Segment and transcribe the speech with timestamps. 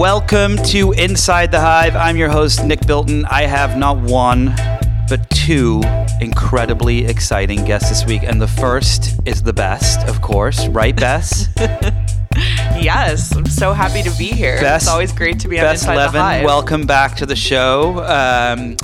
[0.00, 1.94] Welcome to Inside the Hive.
[1.94, 3.26] I'm your host, Nick Bilton.
[3.26, 4.46] I have not one,
[5.10, 5.82] but two
[6.22, 8.22] incredibly exciting guests this week.
[8.22, 11.48] And the first is the best, of course, right, Bess?
[12.80, 14.58] Yes, I'm so happy to be here.
[14.58, 16.44] Bess- it's always great to be on Bess Inside Levin, the Hive.
[16.46, 18.02] welcome back to the show.
[18.04, 18.76] Um,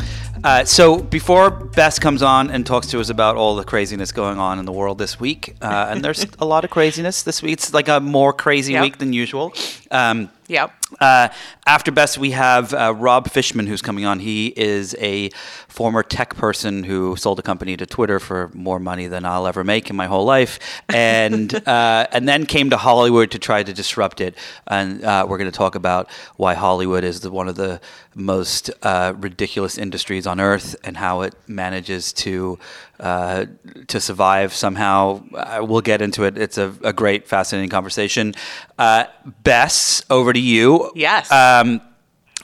[0.44, 4.38] uh, so before Bess comes on and talks to us about all the craziness going
[4.38, 7.54] on in the world this week, uh, and there's a lot of craziness this week.
[7.54, 8.82] It's like a more crazy Yep.
[8.82, 9.54] week than usual.
[9.90, 10.75] Um, Yep.
[11.00, 11.28] Uh,
[11.66, 14.20] after Bess, we have uh, Rob Fishman, who's coming on.
[14.20, 15.30] He is a
[15.66, 19.64] former tech person who sold a company to Twitter for more money than I'll ever
[19.64, 23.72] make in my whole life, and uh, and then came to Hollywood to try to
[23.72, 24.36] disrupt it.
[24.68, 27.80] And uh, we're going to talk about why Hollywood is the, one of the
[28.14, 32.60] most uh, ridiculous industries on earth and how it manages to
[33.00, 33.46] uh,
[33.88, 35.22] to survive somehow.
[35.34, 36.36] Uh, we'll get into it.
[36.38, 38.34] It's a, a great, fascinating conversation.
[38.78, 39.04] Uh,
[39.42, 40.92] Bess, over to you.
[40.94, 41.30] Yes.
[41.30, 41.80] Um,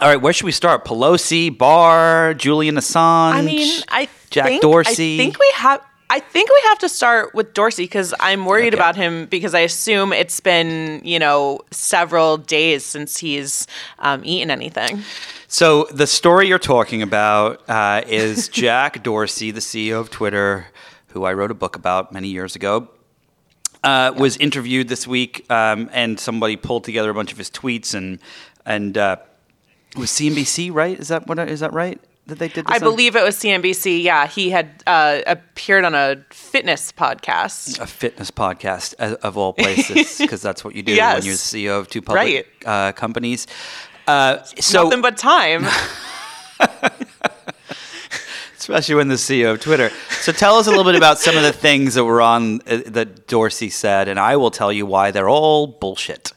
[0.00, 0.84] all right, where should we start?
[0.84, 3.34] Pelosi, Barr, Julian Assange.
[3.34, 5.14] I mean, I Jack think, Dorsey.
[5.14, 5.80] I think we have.
[6.10, 8.76] I think we have to start with Dorsey because I'm worried Okay.
[8.76, 13.66] about him because I assume it's been you know several days since he's
[13.98, 15.02] um, eaten anything.
[15.48, 20.66] So the story you're talking about uh, is Jack Dorsey, the CEO of Twitter,
[21.08, 22.88] who I wrote a book about many years ago.
[23.84, 27.94] Uh, was interviewed this week, um, and somebody pulled together a bunch of his tweets
[27.94, 28.18] and
[28.64, 29.16] and uh,
[29.96, 30.98] was CNBC, right?
[31.00, 31.38] Is that what?
[31.38, 31.98] Is that right?
[32.32, 32.64] That they did.
[32.66, 32.80] This I on?
[32.80, 34.02] believe it was CNBC.
[34.02, 37.78] Yeah, he had uh, appeared on a fitness podcast.
[37.78, 41.38] a fitness podcast of, of all places because that's what you do when you're the
[41.38, 42.46] CEO of two public Right.
[42.66, 43.46] uh, companies.
[44.06, 45.66] Uh, so, Nothing but time.
[48.58, 49.90] especially when the CEO of Twitter.
[50.20, 52.80] So, tell us a little bit about some of the things that were on uh,
[52.86, 56.32] that Dorsey said, and I will tell you why they're all bullshit.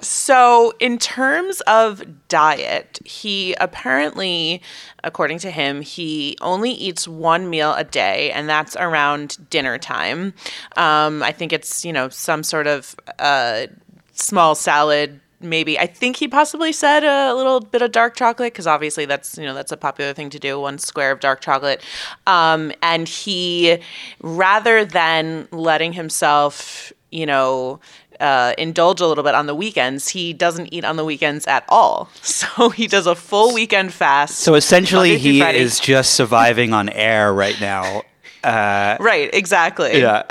[0.00, 4.62] So, in terms of diet, he apparently,
[5.02, 10.34] according to him, he only eats one meal a day, and that's around dinner time.
[10.76, 13.66] Um, I think it's, you know, some sort of uh,
[14.12, 15.20] small salad.
[15.40, 19.36] Maybe I think he possibly said a little bit of dark chocolate because obviously that's
[19.36, 21.82] you know that's a popular thing to do one square of dark chocolate,
[22.26, 23.78] um, and he
[24.22, 27.78] rather than letting himself you know
[28.20, 30.08] uh, indulge a little bit on the weekends.
[30.08, 32.08] He doesn't eat on the weekends at all.
[32.22, 34.38] So he does a full weekend fast.
[34.38, 35.58] So, essentially, he Friday.
[35.58, 38.02] is just surviving on air right now.
[38.44, 39.98] Uh, right, exactly.
[39.98, 40.22] Yeah.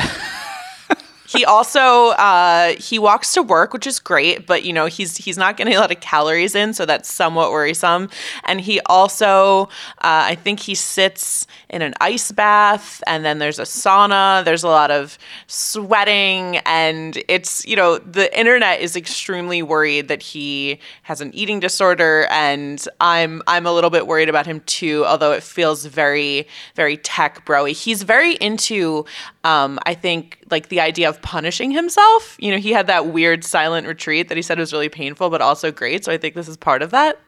[1.36, 5.38] He also uh, he walks to work, which is great, but you know he's he's
[5.38, 8.10] not getting a lot of calories in, so that's somewhat worrisome.
[8.46, 9.64] And he also,
[10.00, 14.44] uh, I think he sits in an ice bath, and then there's a sauna.
[14.46, 20.22] There's a lot of sweating, and it's you know the internet is extremely worried that
[20.22, 25.06] he has an eating disorder, and I'm I'm a little bit worried about him too.
[25.06, 27.74] Although it feels very very tech broy.
[27.74, 29.06] He's very into,
[29.46, 32.36] um, I think like the idea of punishing himself.
[32.40, 35.42] You know, he had that weird silent retreat that he said was really painful, but
[35.42, 36.04] also great.
[36.04, 37.20] So I think this is part of that.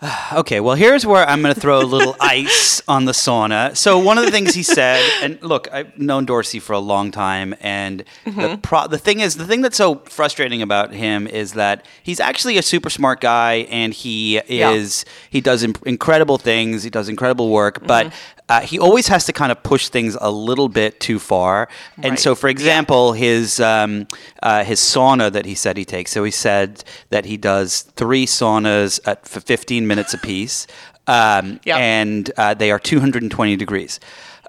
[0.32, 3.74] Okay, well, here's where I'm going to throw a little ice on the sauna.
[3.76, 7.10] So, one of the things he said, and look, I've known Dorsey for a long
[7.10, 11.52] time, and the pro- the thing is, the thing that's so frustrating about him is
[11.54, 14.72] that he's actually a super smart guy, and he Yeah.
[14.72, 18.12] is he does incredible things, he does incredible work, but
[18.48, 21.68] uh, he always has to kind of push things a little bit too far.
[21.96, 22.18] And Right.
[22.18, 24.06] so, for example, his um,
[24.42, 26.12] uh, his sauna that he said he takes.
[26.12, 30.66] So he said that he does three saunas at for 15 minutes apiece,
[31.08, 31.76] um, Yep.
[31.78, 33.98] and uh, they are 220 degrees.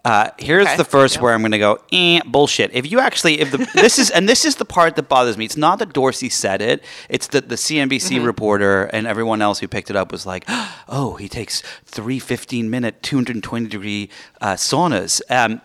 [0.08, 0.78] Uh, here's Okay.
[0.78, 2.70] the first where I'm going to go eh, bullshit.
[2.74, 5.44] If you actually, if the this is and this is the part that bothers me.
[5.44, 6.82] It's not that Dorsey said it.
[7.10, 8.26] It's that the CNBC Mm-hmm.
[8.26, 10.46] reporter and everyone else who picked it up was like,
[10.88, 14.10] oh, he takes three 15 minute 220 degree
[14.42, 15.22] uh, saunas.
[15.30, 15.62] Um,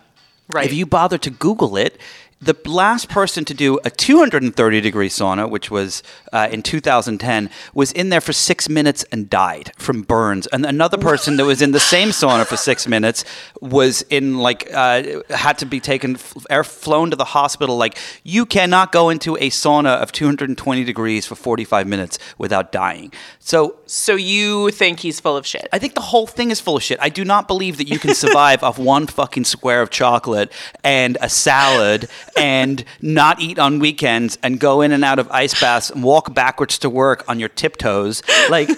[0.49, 0.65] Right.
[0.65, 1.97] If you bother to Google it,
[2.43, 7.91] the last person to do a 230 degree sauna, which was uh, in 2010, was
[7.91, 10.47] in there for six minutes and died from burns.
[10.47, 13.23] And another person that was in the same sauna for six minutes
[13.61, 16.17] was in like uh, had to be taken
[16.49, 17.77] air flown to the hospital.
[17.77, 23.11] Like you cannot go into a sauna of 220 degrees for 45 minutes without dying.
[23.39, 25.67] So So you think he's full of shit?
[25.71, 26.99] I think the whole thing is full of shit.
[27.01, 30.51] I do not believe that you can survive off one fucking square of chocolate
[30.83, 35.59] and a salad and not eat on weekends and go in and out of ice
[35.59, 38.21] baths and walk backwards to work on your tiptoes.
[38.49, 38.69] Like,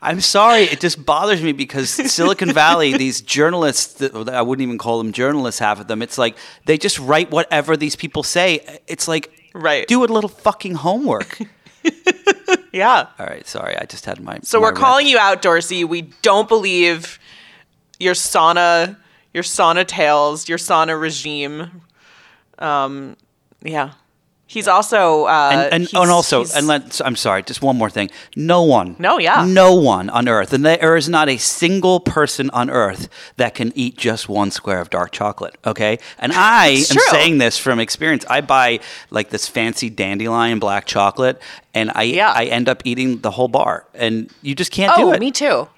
[0.00, 4.98] I'm sorry, it just bothers me because Silicon Valley, these journalists, I wouldn't even call
[4.98, 6.36] them journalists, half of them, it's like
[6.66, 8.80] they just write whatever these people say.
[8.86, 9.88] It's like, Right.
[9.88, 11.38] do a little fucking homework.
[12.72, 13.06] Yeah.
[13.18, 14.38] All right, sorry, I just had my.
[14.42, 14.78] So my we're rant.
[14.78, 15.84] calling you out, Dorsey.
[15.84, 17.18] We don't believe
[17.98, 18.96] your sauna,
[19.34, 21.82] your sauna tales, your sauna regime.
[22.58, 23.16] Um,
[23.62, 23.92] yeah.
[24.50, 27.90] He's also uh, and and, he's- and also and let I'm sorry, just one more
[27.90, 28.10] thing.
[28.34, 29.44] No one, No, yeah.
[29.46, 33.72] no one on Earth, and there is not a single person on Earth that can
[33.74, 35.58] eat just one square of dark chocolate.
[35.66, 37.02] Okay, and I am true.
[37.10, 38.24] saying this from experience.
[38.30, 41.42] I buy like this fancy dandelion black chocolate,
[41.74, 42.32] and I Yeah.
[42.34, 45.20] I end up eating the whole bar, and you just can't do Oh, it.
[45.20, 45.68] me too.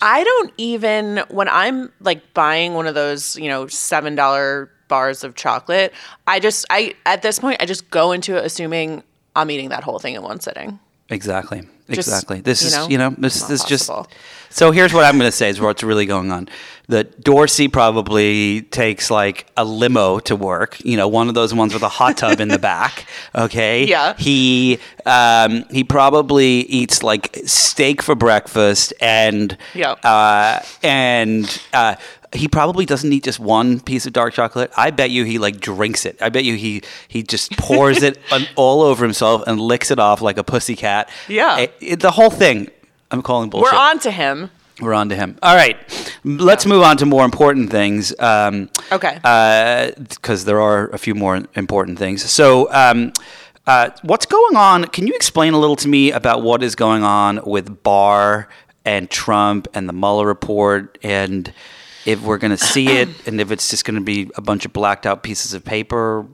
[0.00, 5.24] I don't even when I'm like buying one of those, you know, seven dollar bars
[5.24, 5.94] of chocolate.
[6.26, 9.02] I just I at this point I just go into it assuming
[9.34, 10.78] I'm eating that whole thing in one sitting.
[11.08, 11.62] Exactly.
[11.88, 12.40] Just, exactly.
[12.40, 13.90] This is know, you know this this is just.
[14.52, 16.48] So here's what I'm going to say is what's really going on.
[16.88, 20.80] That Dorsey probably takes like a limo to work.
[20.84, 23.06] You know, one of those ones with a hot tub in the back.
[23.34, 23.84] Okay.
[23.86, 24.14] Yeah.
[24.16, 29.92] He um, he probably eats like steak for breakfast and Yeah.
[30.04, 31.96] uh, and uh,
[32.32, 34.70] he probably doesn't eat just one piece of dark chocolate.
[34.76, 36.16] I bet you he like drinks it.
[36.22, 39.98] I bet you he he just pours it on, all over himself and licks it
[39.98, 41.10] off like a pussy cat.
[41.28, 41.58] Yeah.
[41.58, 42.70] It- it- the whole thing.
[43.10, 43.72] I'm calling bullshit.
[43.72, 44.50] We're on to him.
[44.80, 45.36] We're on to him.
[45.42, 45.76] All right,
[46.24, 48.14] let's move on to more important things.
[48.18, 49.18] Um, Okay.
[50.08, 52.22] Because there are a few more important things.
[52.30, 52.72] So.
[52.72, 53.12] Um,
[53.66, 54.84] uh, what's going on?
[54.86, 58.48] Can you explain a little to me about what is going on with Barr
[58.84, 61.52] and Trump and the Mueller report, and
[62.06, 64.64] if we're going to see it, and if it's just going to be a bunch
[64.64, 66.26] of blacked out pieces of paper?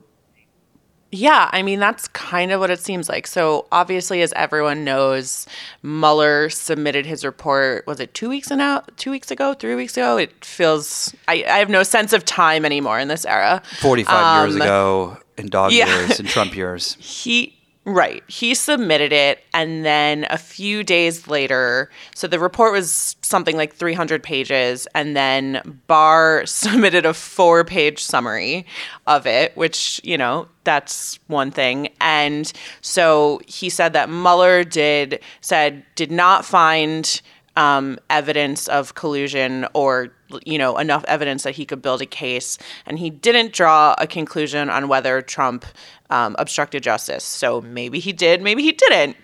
[1.13, 3.27] Yeah, I mean that's kind of what it seems like.
[3.29, 5.47] So obviously, as everyone knows,
[5.83, 7.87] Mueller submitted his report.
[7.87, 8.83] Was it two weeks ago?
[8.97, 9.55] Two weeks ago?
[9.55, 10.17] Three weeks ago?
[10.19, 11.15] It feels.
[11.29, 13.63] I, I have no sense of time anymore in this era.
[13.81, 15.87] 45 years Um, ago in dog yeah.
[15.87, 16.97] years and Trump years.
[16.99, 17.56] He
[17.87, 18.23] right.
[18.29, 23.73] He submitted it and then a few days later, so the report was something like
[23.75, 28.67] 300 pages and then Barr submitted a 4-page summary
[29.07, 31.89] of it, which, you know, that's one thing.
[32.01, 32.53] And
[32.83, 37.23] so he said that Mueller did said did not find
[37.57, 40.13] um, evidence of collusion or
[40.45, 44.07] you know enough evidence that he could build a case and he didn't draw a
[44.07, 45.65] conclusion on whether trump
[46.11, 49.17] um, obstructed justice so maybe he did maybe he didn't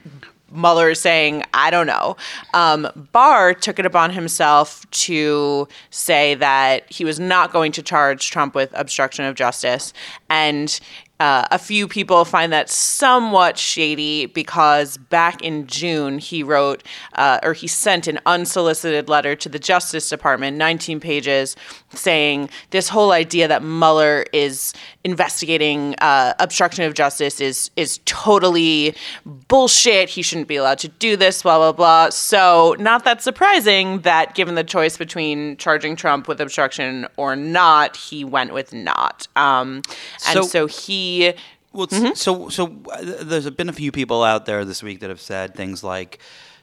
[0.54, 2.16] Mueller is saying, I don't know.
[2.54, 8.30] Um, Barr took it upon himself to say that he was not going to charge
[8.30, 9.92] Trump with obstruction of justice.
[10.28, 10.78] And
[11.22, 16.82] uh, a few people find that somewhat shady because back in June, he wrote
[17.12, 21.54] uh, or he sent an unsolicited letter to the Justice Department, 19 pages,
[21.90, 24.74] saying this whole idea that Mueller is
[25.04, 28.94] investigating uh, obstruction of justice is is totally
[29.48, 30.08] bullshit.
[30.08, 31.42] He shouldn't be allowed to do this.
[31.42, 32.10] Blah blah blah.
[32.10, 37.96] So not that surprising that given the choice between charging Trump with obstruction or not,
[37.96, 39.26] he went with not.
[39.36, 39.82] Um,
[40.28, 41.32] and So- so he.
[41.72, 45.08] Well, it's- so so uh, there's been a few people out there this week that
[45.08, 46.18] have said things like,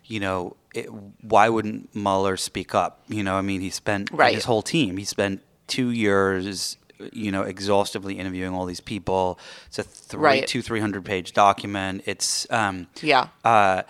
[0.05, 0.85] you know, it,
[1.23, 3.01] why wouldn't Mueller speak up?
[3.07, 4.35] You know, I mean, he spent Right.
[4.35, 4.97] his whole team.
[4.97, 6.77] He spent two years,
[7.13, 9.39] you know, exhaustively interviewing all these people.
[9.67, 10.47] It's a three, Right.
[10.47, 12.03] two, three hundred page document.
[12.05, 13.27] It's um, Yeah.
[13.43, 13.83] Uh,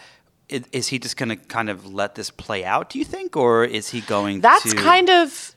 [0.51, 2.89] i- is he just going to kind of let this play out?
[2.89, 4.41] Do you think, or is he going?
[4.41, 5.55] That's to, kind of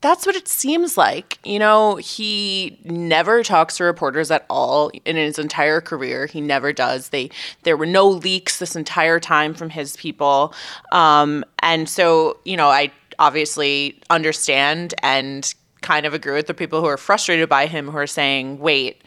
[0.00, 1.38] that's what it seems like.
[1.44, 6.26] You know, he never talks to reporters at all in his entire career.
[6.26, 7.08] He never does.
[7.08, 7.30] They
[7.62, 10.52] there were no leaks this entire time from his people.
[10.92, 16.80] Um, and so, you know, I obviously understand and kind of agree with the people
[16.80, 19.02] who are frustrated by him who are saying, "Wait,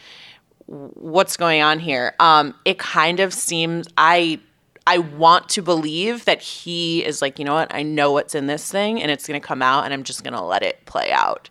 [0.68, 4.40] what's going on here?" Um, it kind of seems I
[4.86, 7.76] I want to believe that he is like, you know what?
[7.76, 10.42] I know what's in this thing and it's to come out and I'm just to
[10.42, 11.50] let it play out.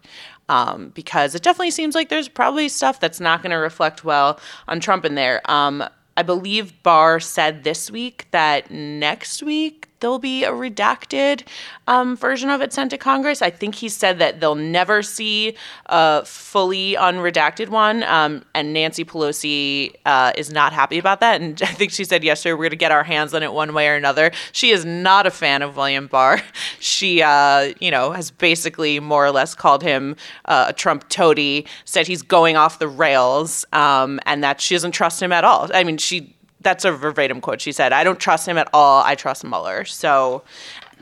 [0.48, 4.80] Um, because it definitely seems like there's probably stuff that's not to reflect well on
[4.80, 5.42] Trump in there.
[5.50, 5.84] Um,
[6.16, 11.42] I believe Barr said this week that next week there'll be a redacted
[11.88, 13.42] um, version of it sent to Congress.
[13.42, 18.04] I think he said that they'll never see a fully unredacted one.
[18.04, 21.40] Um, and Nancy Pelosi uh, is not happy about that.
[21.40, 23.74] And I think she said yesterday we're going to get our hands on it one
[23.74, 24.30] way or another.
[24.52, 26.40] She is not a fan of William Barr.
[26.78, 31.66] She, uh, you know, has basically more or less called him uh, a Trump toady,
[31.84, 35.70] said he's going off the rails, um, and that she doesn't trust him at all.
[35.72, 37.60] I mean, she that's a verbatim quote.
[37.60, 39.02] She said, "I don't trust him at all.
[39.04, 40.42] I trust Mueller." So,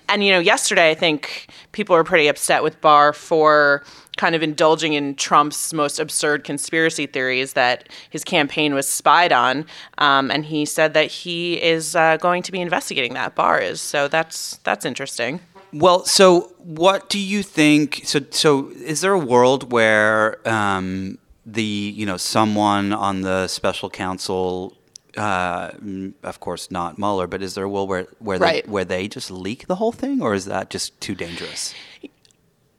[0.08, 3.84] and you know, yesterday I think people were pretty upset with Barr for
[4.16, 9.66] kind of indulging in Trump's most absurd conspiracy theories that his campaign was spied on,
[9.99, 13.34] um, and he said that he is uh, going to be investigating that.
[13.34, 15.40] Barr is so that's that's interesting.
[15.73, 18.02] Well, so what do you think?
[18.04, 23.90] So, so is there a world where um, the you know someone on the special
[23.90, 24.76] counsel
[25.16, 25.71] uh,
[26.23, 28.64] of course not Mueller, but is there a world where where right.
[28.64, 31.75] they, where they just leak the whole thing, or is that just too dangerous?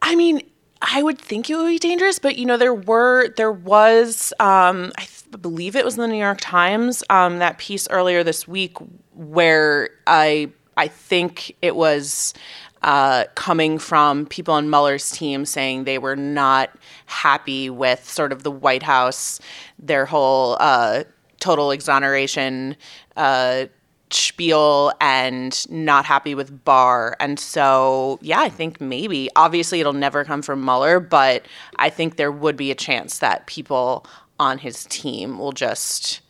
[0.02, 0.42] I mean,
[0.82, 4.92] I would think it would be dangerous, but you know, there were there was um,
[4.98, 8.48] I th- believe it was in the New York Times um, that piece earlier this
[8.48, 8.78] week
[9.14, 12.34] where I I think it was.
[12.82, 16.70] Uh, coming from people on Mueller's team saying they were not
[17.08, 19.40] happy with sort of the White House,
[19.80, 21.04] their whole uh,
[21.46, 22.76] total exoneration
[23.18, 23.66] uh,
[24.10, 27.16] spiel and not happy with Barr.
[27.20, 29.30] And so, yeah, I think maybe.
[29.36, 33.46] Obviously, it'll never come from Mueller, but I think there would be a chance that
[33.46, 34.08] people
[34.40, 36.22] on his team will just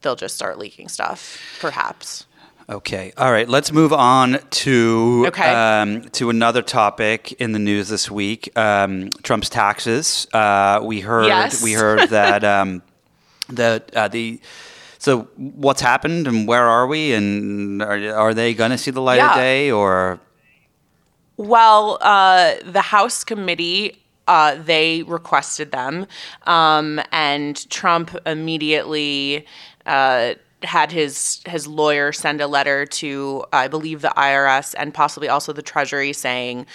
[0.00, 2.26] they'll just start leaking stuff, perhaps.
[2.68, 3.12] Okay.
[3.18, 3.48] All right.
[3.48, 5.52] Let's move on to okay.
[5.52, 8.50] um, to another topic in the news this week.
[8.56, 10.26] Um, Trump's taxes.
[10.32, 11.62] Uh, we heard yes.
[11.62, 12.82] we heard that um,
[13.48, 14.40] the uh, the
[14.98, 19.02] so what's happened and where are we and are, are they going to see the
[19.02, 19.30] light yeah.
[19.30, 20.18] of day or?
[21.36, 26.06] Well, uh, the House committee uh, they requested them,
[26.44, 29.46] um, and Trump immediately
[29.84, 35.28] uh, had his his lawyer send a letter to I believe the IRS and possibly
[35.28, 36.66] also the Treasury saying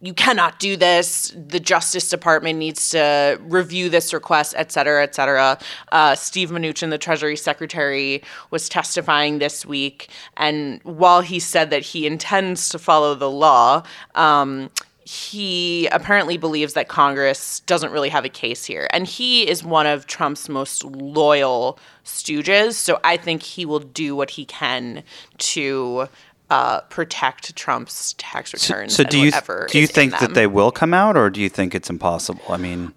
[0.00, 1.34] you cannot do this.
[1.34, 5.58] The Justice Department needs to review this request, et cetera, et cetera.
[5.90, 11.82] Uh, Steve Mnuchin, the Treasury Secretary, was testifying this week, and while he said that
[11.82, 13.82] he intends to follow the law,
[14.14, 14.70] um,
[15.04, 18.86] he apparently believes that Congress doesn't really have a case here.
[18.90, 22.74] And he is one of Trump's most loyal stooges.
[22.74, 25.02] So I think he will do what he can
[25.38, 26.08] to
[26.50, 28.94] uh, protect Trump's tax returns.
[28.94, 29.32] So, so do you
[29.68, 32.42] do you think that they will come out, or do you think it's impossible?
[32.48, 32.92] I mean,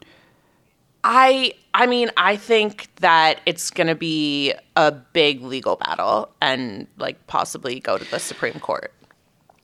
[1.03, 6.87] I I mean I think that it's going to be a big legal battle and
[6.97, 8.93] like possibly go to the Supreme Court.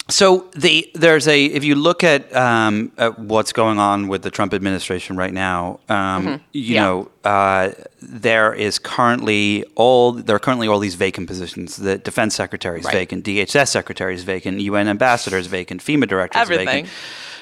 [0.09, 4.31] So the there's a if you look at, um, at what's going on with the
[4.31, 6.83] Trump administration right now, um, you Yeah.
[6.83, 7.71] know, uh,
[8.01, 11.75] there is currently all there are currently all these vacant positions.
[11.75, 12.93] The defense secretary is Right.
[12.93, 16.67] vacant, DHS secretary is vacant, UN ambassador is vacant, FEMA director is Everything.
[16.67, 16.89] vacant.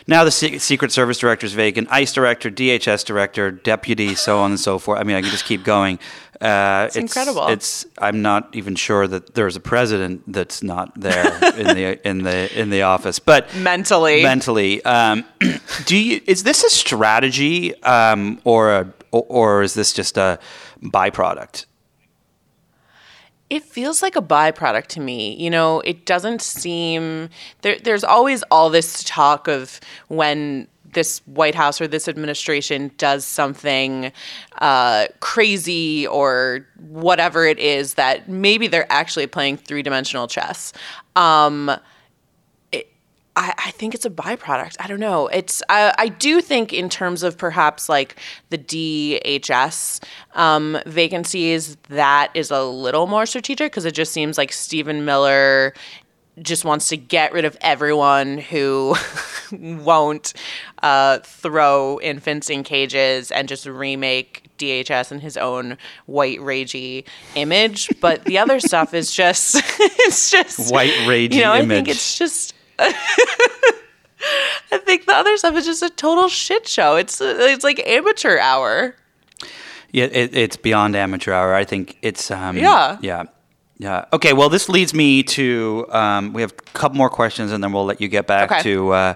[0.07, 4.51] Now the Se- Secret Service director is vacant, ICE director, DHS director, deputy, so on
[4.51, 4.99] and so forth.
[4.99, 5.99] I mean, I can just keep going.
[6.39, 7.47] Uh, it's, incredible.
[7.47, 11.25] It's I'm not even sure that there's a president that's not there
[11.57, 14.21] in the in the in the office, but Mentally.
[14.21, 15.23] mentally, um,
[15.85, 20.37] do you is this a strategy um, or a or, or is this just a
[20.83, 21.65] byproduct?
[23.49, 25.35] It feels like a byproduct to me.
[25.35, 27.29] You know, it doesn't seem
[27.61, 33.23] there, there's always all this talk of when this White House or this administration does
[33.25, 34.11] something
[34.59, 40.73] uh, crazy or whatever it is that maybe they're actually playing three dimensional chess.
[41.15, 41.69] Um,
[43.35, 44.77] I, I think it's a byproduct.
[44.79, 45.27] I don't know.
[45.27, 48.15] It's I, I do think in terms of perhaps like
[48.49, 54.53] the DHS um, vacancies that is a little more strategic because it just seems like
[54.53, 55.73] Stephen Miller
[56.41, 58.95] just wants to get rid of everyone who
[59.51, 60.33] won't
[60.83, 67.89] uh, throw infants in cages and just remake DHS in his own white ragey image.
[68.01, 72.17] But the other stuff is just it's just White ragey You know, I think it's
[72.17, 72.53] just.
[74.71, 76.95] I think the other stuff is just a total shit show.
[76.95, 78.95] It's it's like amateur hour.
[79.91, 81.53] Yeah, it, it's beyond amateur hour.
[81.53, 82.97] I think it's um, Yeah.
[83.01, 83.23] yeah,
[83.77, 84.05] yeah.
[84.11, 87.71] Okay, well, this leads me to um, we have a couple more questions, and then
[87.71, 88.63] we'll let you get back Okay.
[88.63, 89.13] to uh,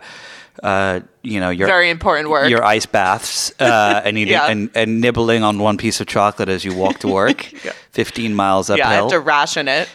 [0.63, 2.49] uh, you know your Very important work.
[2.49, 4.47] your ice baths uh, and eating Yeah.
[4.47, 7.71] and, and nibbling on one piece of chocolate as you walk to work, Yeah.
[7.91, 8.85] fifteen miles uphill.
[8.85, 9.89] yeah, I have to ration it.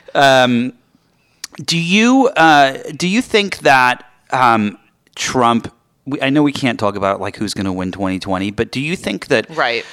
[1.57, 4.79] Do you uh, do you think that um,
[5.15, 5.73] Trump?
[6.05, 8.81] We, I know we can't talk about like who's going to win 2020, but do
[8.81, 9.85] you think that Right.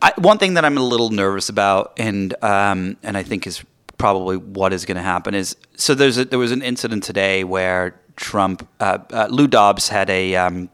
[0.00, 3.64] I, one thing that I'm a little nervous about, and um, and I think is
[3.98, 7.44] probably what is going to happen is so there's a, there was an incident today
[7.44, 10.70] where Trump uh, uh, Lou Dobbs had a um,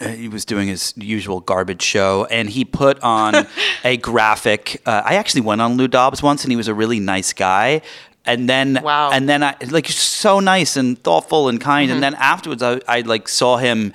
[0.00, 3.46] uh, he was doing his usual garbage show, and he put on
[3.84, 4.82] a graphic.
[4.84, 7.80] Uh, I actually went on Lou Dobbs once, and he was a really nice guy.
[8.24, 9.10] And then, Wow.
[9.10, 11.90] and then I like so nice and thoughtful and kind.
[11.90, 13.92] And then afterwards, I, I like saw him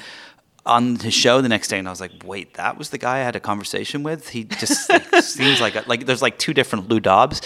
[0.66, 3.18] on his show the next day, and I was like, "Wait, that was the guy
[3.20, 6.54] I had a conversation with." He just like, seems like a, like there's like two
[6.54, 7.42] different Lou Dobbs.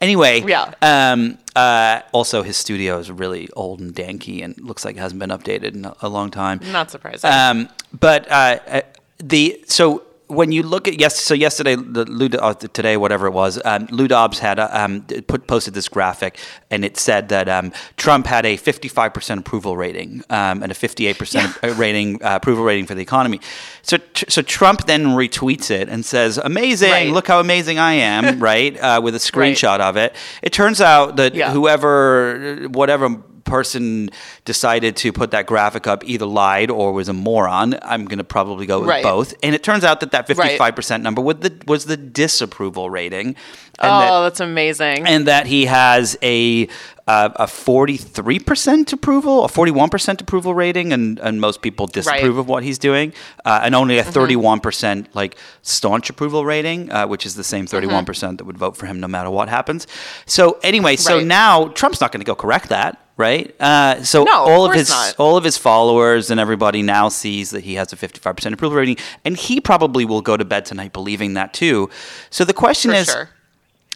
[0.00, 0.72] Anyway, Yeah.
[0.80, 5.20] Um, uh, also, his studio is really old and danky, and looks like it hasn't
[5.20, 6.60] been updated in a, a long time.
[6.72, 7.30] Not surprising.
[7.30, 7.68] Um,
[8.00, 8.80] but uh, uh,
[9.18, 13.32] the so when you look at yes, so yesterday, the Lou, uh, today, whatever it
[13.32, 16.38] was, um, Lou Dobbs had uh, um, put posted this graphic,
[16.70, 21.76] and it said that um, Trump had a 55% approval rating um, and a 58%
[21.78, 23.40] rating uh, approval rating for the economy.
[23.82, 26.90] So, tr- so Trump then retweets it and says, "Amazing!
[26.90, 27.10] Right.
[27.12, 29.54] Look how amazing I am!" right, uh, with a Right.
[29.54, 30.14] screenshot of it.
[30.42, 31.52] It turns out that Yeah.
[31.52, 34.10] whoever, whatever person
[34.44, 37.78] decided to put that graphic up either lied or was a moron.
[37.82, 39.02] I'm going to probably go with Right.
[39.02, 39.34] both.
[39.42, 43.36] And it turns out that that 55% number was the, was the disapproval rating.
[43.78, 45.06] And oh, that, that's amazing.
[45.06, 46.68] and that he has a
[47.08, 52.30] uh, a 43% approval, a 41% approval rating, and, and most people disapprove Right.
[52.30, 52.38] Mm-hmm.
[52.38, 53.12] of what he's doing,
[53.44, 58.38] uh, and only a 31% like staunch approval rating, uh, which is the same 31%
[58.38, 59.86] that would vote for him no matter what happens.
[60.26, 61.26] So anyway, so Right.
[61.26, 63.01] now Trump's not going to go correct that.
[63.18, 65.14] Right, uh, so No, of all of course his not.
[65.18, 68.96] all of his followers and everybody now sees that he has a 55% approval rating,
[69.24, 71.90] and he probably will go to bed tonight believing that too.
[72.30, 73.28] So the question For is, sure.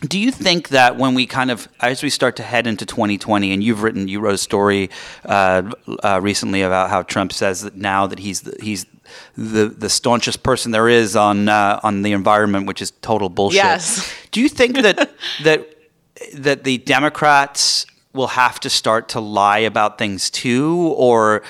[0.03, 3.53] do you think that when we kind of, as we start to head into 2020,
[3.53, 4.91] and you've written, you wrote a story
[5.25, 5.63] uh,
[6.05, 8.85] uh, recently about how Trump says that now that he's the, he's
[9.37, 13.57] the the staunchest person there is on uh, on the environment, which is total bullshit.
[13.57, 14.13] Yes.
[14.31, 15.11] Do you think that
[15.43, 15.75] that
[16.35, 21.43] that the Democrats will have to start to lie about things too, or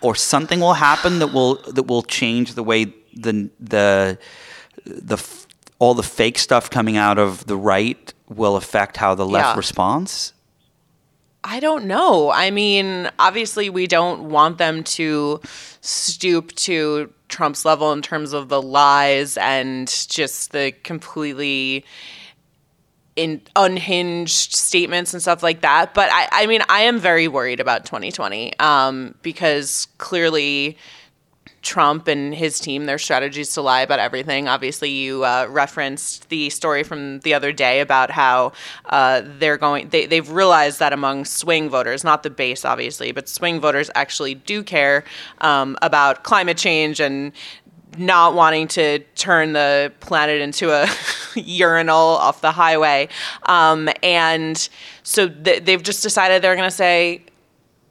[0.00, 2.84] or something will happen that will that will change the way
[3.16, 4.18] the the
[4.86, 5.18] the
[5.78, 9.56] all the fake stuff coming out of the right will affect how the left Yeah.
[9.56, 10.32] responds?
[11.46, 12.30] I don't know.
[12.30, 15.40] I mean, obviously, we don't want them to
[15.82, 21.84] stoop to Trump's level in terms of the lies and just the completely
[23.16, 25.94] in unhinged statements and stuff like that.
[25.94, 30.76] But I, I mean, I am very worried about 2020 um, because clearly
[31.64, 34.46] Trump and his team, their strategies to lie about everything.
[34.46, 38.52] Obviously, you uh, referenced the story from the other day about how
[38.84, 39.88] uh, they're going.
[39.88, 44.34] They, they've realized that among swing voters, not the base, obviously, but swing voters actually
[44.34, 45.04] do care
[45.40, 47.32] um, about climate change and
[47.98, 50.88] not wanting to turn the planet into a
[51.34, 53.08] urinal off the highway.
[53.44, 54.68] Um, and
[55.02, 57.24] so th- they've just decided they're going to say,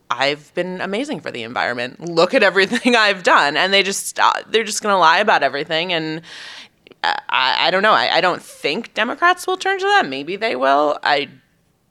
[0.09, 1.99] I've been amazing for the environment.
[1.99, 5.43] Look at everything I've done, and they just uh, they're just going to lie about
[5.43, 5.91] everything.
[5.91, 6.21] And
[7.03, 7.93] I, I, I don't know.
[7.93, 10.07] I, I don't think Democrats will turn to that.
[10.07, 10.99] Maybe they will.
[11.03, 11.29] I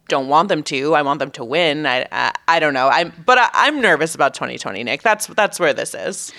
[0.09, 0.95] don't want them to.
[0.95, 1.87] I want them to win.
[1.87, 2.89] I I, I don't know.
[2.89, 5.03] I'm but I, I'm nervous about 2020, Nick.
[5.03, 6.33] That's that's where this is.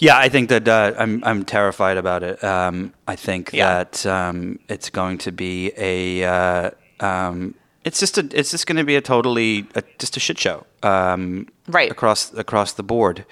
[0.00, 2.42] Yeah, I think that uh, I'm I'm terrified about it.
[2.44, 3.84] Um, I think Yeah.
[3.84, 8.76] that um, it's going to be a uh, um, it's just a it's just going
[8.78, 10.64] to be a totally a, just a shit show.
[10.82, 11.90] Um, Right.
[11.90, 13.24] across across the board.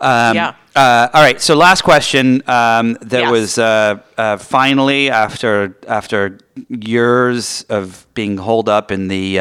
[0.00, 0.54] Um, Yeah.
[0.74, 1.40] Uh, all right.
[1.40, 2.42] So last question.
[2.48, 3.30] Um, there Yes.
[3.30, 9.40] was uh, uh, finally after after years of being holed up in the.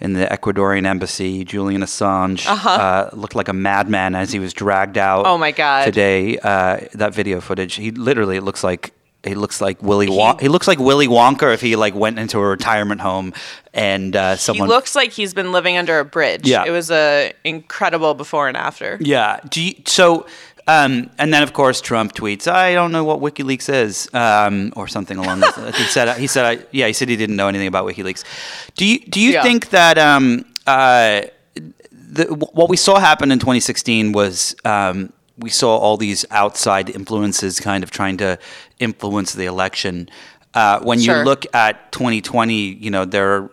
[0.00, 4.96] In the Ecuadorian embassy, Julian Assange uh looked like a madman as he was dragged
[4.96, 5.22] out.
[5.26, 5.34] Uh-huh.
[5.34, 5.84] Oh my God.
[5.84, 8.92] Today, uh, that video footage, he literally it looks like
[9.24, 10.40] he looks like Willy Wonka.
[10.40, 13.34] He looks like Willy Wonka if he like went into a retirement home
[13.74, 16.46] and uh, someone He looks like he's been living under a bridge.
[16.46, 16.64] Yeah.
[16.64, 18.96] It was a incredible before and after.
[19.00, 19.40] Yeah.
[19.48, 20.26] Do you, so,
[20.68, 24.86] um, and then of course Trump tweets, "I don't know what WikiLeaks is," um, or
[24.88, 25.56] something along those.
[25.56, 25.76] lines.
[25.76, 28.22] he said, "He said, I, yeah, he said he didn't know anything about WikiLeaks."
[28.76, 29.42] Do you do you Yeah.
[29.42, 31.22] think that um, uh,
[31.90, 32.24] the,
[32.58, 37.82] what we saw happen in 2016 was um, we saw all these outside influences kind
[37.84, 38.38] of trying to
[38.78, 40.08] influence the election.
[40.54, 43.48] Uh, when you look at 2020, you know, there,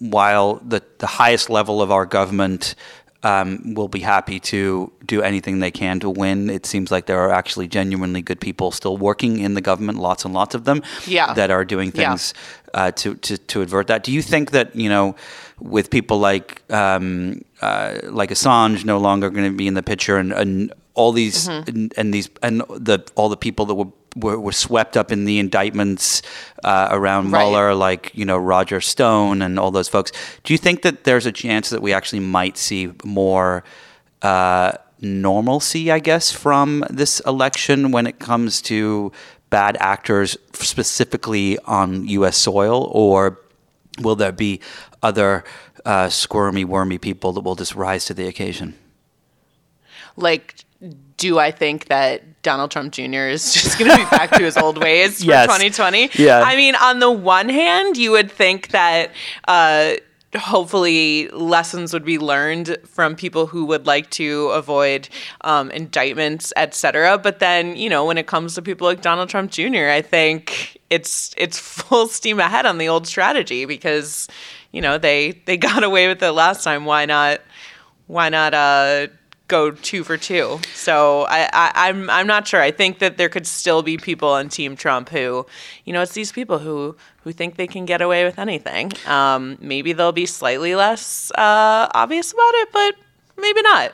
[0.00, 2.74] while the, the highest level of our government
[3.22, 7.18] um, will be happy to do anything they can to win, it seems like there
[7.18, 10.82] are actually genuinely good people still working in the government, lots and lots of them,
[11.06, 11.34] Yeah.
[11.34, 12.10] that are doing Yeah.
[12.10, 12.34] things
[12.74, 14.04] uh, to, to to avert that.
[14.04, 15.16] Do you think that you know,
[15.58, 20.16] with people like um, uh, like Assange no longer going to be in the picture,
[20.18, 21.68] and, and all these Mm-hmm.
[21.70, 25.24] and, and these and the all the people that were were, were swept up in
[25.24, 26.22] the indictments
[26.64, 27.40] uh, around Right.
[27.42, 30.12] Mueller, like you know Roger Stone and all those folks.
[30.44, 33.64] Do you think that there's a chance that we actually might see more?
[34.22, 39.12] Uh, normalcy, I guess, from this election when it comes to
[39.50, 42.36] bad actors specifically on U.S.
[42.36, 43.38] soil, or
[44.00, 44.60] will there be
[45.02, 45.44] other
[45.84, 48.74] uh, squirmy, wormy people that will just rise to the occasion?
[50.16, 50.56] Like,
[51.16, 53.28] do I think that Donald Trump Jr.
[53.28, 55.46] is just going to be back to his old ways for Yes.
[55.46, 56.10] 2020?
[56.14, 56.40] Yeah.
[56.44, 59.12] I mean, on the one hand, you would think that.
[59.46, 59.94] Uh,
[60.36, 65.08] hopefully lessons would be learned from people who would like to avoid
[65.40, 69.50] um, indictments etc but then you know when it comes to people like donald trump
[69.50, 74.28] jr i think it's it's full steam ahead on the old strategy because
[74.70, 77.40] you know they they got away with it last time why not
[78.06, 79.06] why not uh
[79.48, 83.30] go two for two so I, I i'm i'm not sure i think that there
[83.30, 85.46] could still be people on team trump who
[85.84, 89.56] you know it's these people who who think they can get away with anything um
[89.60, 92.94] maybe they'll be slightly less uh obvious about it but
[93.38, 93.92] maybe not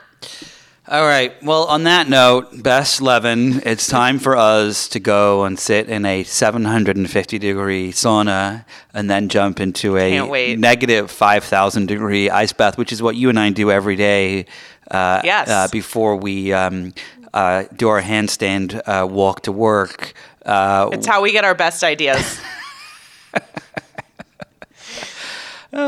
[0.87, 1.33] All right.
[1.41, 6.05] Well, on that note, Bess Levin, it's time for us to go and sit in
[6.05, 12.91] a 750 degree sauna and then jump into a negative 5,000 degree ice bath, which
[12.93, 14.45] is what you and I do every day.
[14.91, 15.49] Uh, Yes.
[15.49, 16.93] Uh, before we um,
[17.33, 20.13] uh, do our handstand uh, walk to work.
[20.45, 22.39] Uh, it's how we get our best ideas
[25.73, 25.81] it's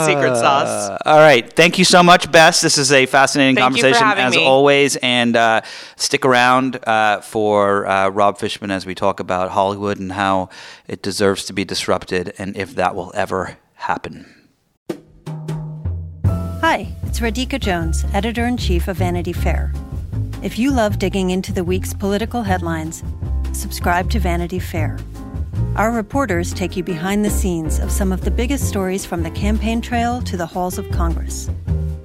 [0.00, 1.52] a secret sauce Uh, all right.
[1.52, 2.60] Thank you so much, Bess.
[2.60, 4.46] This is a fascinating Thank conversation as me.
[4.46, 4.96] always.
[4.96, 5.60] And uh,
[5.96, 10.48] stick around uh, for uh, Rob Fishman as we talk about Hollywood and how
[10.88, 14.26] it deserves to be disrupted and if that will ever happen.
[16.62, 19.72] Hi, it's Radhika Jones, editor in chief of Vanity Fair.
[20.42, 23.04] If you love digging into the week's political headlines,
[23.52, 24.98] subscribe to Vanity Fair.
[25.76, 29.30] Our reporters take you behind the scenes of some of the biggest stories from the
[29.30, 31.48] campaign trail to the halls of Congress.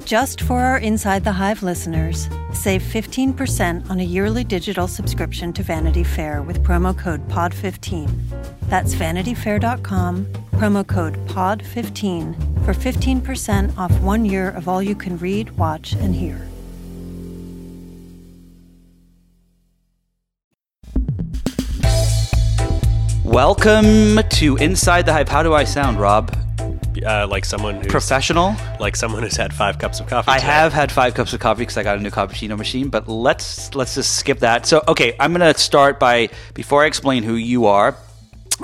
[0.09, 5.61] Just for our Inside the Hive listeners, save 15% on a yearly digital subscription to
[5.61, 8.09] Vanity Fair with promo code POD15.
[8.69, 15.51] That's vanityfair.com, promo code POD15 for 15% off one year of all you can read,
[15.59, 16.41] watch, and hear.
[23.23, 25.29] Welcome to Inside the Hive.
[25.29, 26.35] How do I sound, Rob?
[27.03, 28.55] Uh, like someone who's Professional?
[28.79, 30.31] like someone who's had five cups of coffee.
[30.31, 30.51] I today.
[30.51, 33.73] have had five cups of coffee because I got a new cappuccino machine, but let's
[33.75, 34.65] let's just skip that.
[34.65, 37.95] So, okay, I'm going to start by before I explain who you are.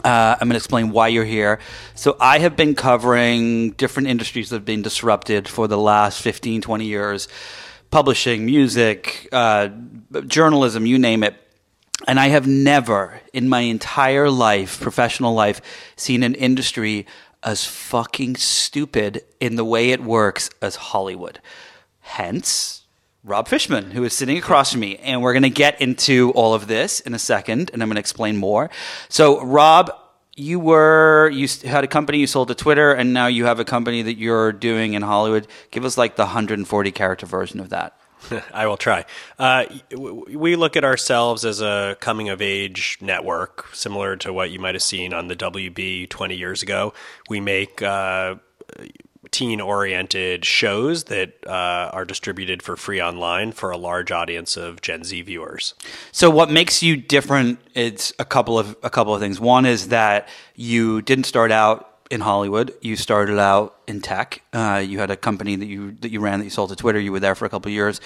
[0.04, 1.60] Uh, I'm going to explain why you're here.
[1.95, 6.62] So, I have been covering different industries that have been disrupted for the last 15,
[6.62, 7.28] 20 years
[7.91, 9.69] publishing, music, uh,
[10.28, 11.36] journalism, you name it.
[12.10, 15.62] And I have never in my entire life, professional life,
[15.95, 17.06] seen an industry
[17.45, 21.39] as fucking stupid in the way it works as Hollywood.
[22.01, 22.81] Hence,
[23.23, 24.97] Rob Fishman, who is sitting across from me.
[24.97, 27.95] And we're going to get into all of this in a second, and I'm going
[27.95, 28.69] to explain more.
[29.10, 29.91] So, Rob,
[30.36, 33.65] you were, you had a company you sold to Twitter, and now you have a
[33.65, 35.47] company that you're doing in Hollywood.
[35.71, 37.97] Give us like the 140 character version of that.
[38.54, 39.06] I will try.
[39.38, 44.60] Uh, we look at ourselves as a coming of age network, similar to what you
[44.60, 46.94] might have seen on the WB 20 years ago.
[47.30, 48.36] We make uh,
[49.32, 54.82] teen oriented shows that uh, are distributed for free online for a large audience of
[54.82, 55.74] Gen Z viewers.
[56.12, 57.60] So what makes you different?
[57.74, 59.40] It's a couple of a couple of things.
[59.40, 62.74] One is that you didn't start out in Hollywood.
[62.82, 64.41] You started out in tech.
[64.54, 67.00] Uh, you had a company that you that you ran that you sold to Twitter.
[67.00, 68.02] You were there for a couple of years.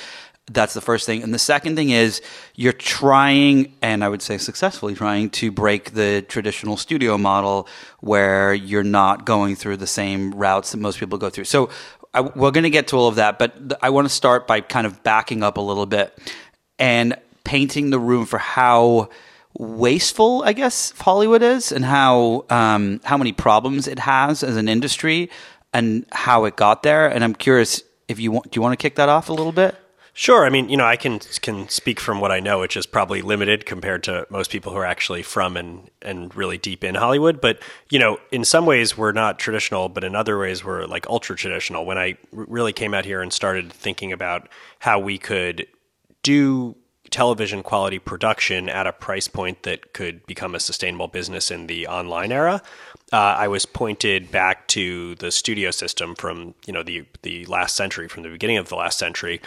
[0.51, 1.21] That's the first thing.
[1.21, 2.21] And the second thing is
[2.55, 7.67] you're trying, and I would say successfully trying, to break the traditional studio model
[7.99, 11.43] where you're not going through the same routes that most people go through.
[11.43, 11.69] So
[12.15, 14.47] I, we're going to get to all of that, but th- I want to start
[14.47, 16.17] by kind of backing up a little bit
[16.79, 19.09] and painting the room for how
[19.57, 24.67] wasteful, I guess, Hollywood is, and how um, how many problems it has as an
[24.67, 25.29] industry,
[25.73, 27.07] and how it got there.
[27.07, 28.51] And I'm curious if you want.
[28.51, 29.75] Do you want to kick that off a little bit?
[30.19, 30.45] Sure.
[30.45, 33.21] I mean, you know, I can can speak from what I know, which is probably
[33.21, 37.39] limited compared to most people who are actually from and and really deep in Hollywood.
[37.39, 41.07] But you know, in some ways we're not traditional, but in other ways we're like
[41.07, 41.85] ultra traditional.
[41.85, 45.67] When I really came out here and started thinking about how we could
[46.21, 46.75] do
[47.09, 51.87] television quality production at a price point that could become a sustainable business in the
[51.87, 52.61] online era.
[53.11, 57.75] Uh, I was pointed back to the studio system from you know the the last
[57.75, 59.41] century, from the beginning of the last century,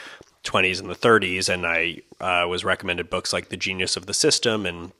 [0.45, 4.15] 20s and the 30s, and I uh, was recommended books like The Genius of the
[4.15, 4.93] System and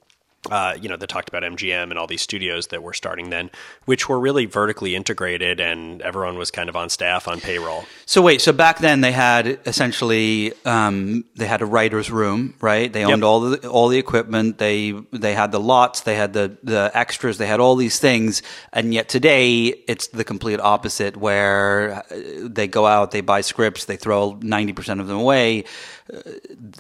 [0.51, 3.49] uh, you know, they talked about MGM and all these studios that were starting then,
[3.85, 7.85] which were really vertically integrated, and everyone was kind of on staff on payroll.
[8.07, 12.93] So wait, so back then they had essentially um, they had a writer's room, right?
[12.93, 13.25] They owned Yep.
[13.25, 14.59] all the all the equipment.
[14.59, 18.43] They they had the lots, they had the the extras, they had all these things,
[18.73, 23.85] and yet today it's the complete opposite, where uh, they go out, they buy scripts,
[23.85, 25.65] they throw ninety percent of them away.
[26.13, 26.19] Uh,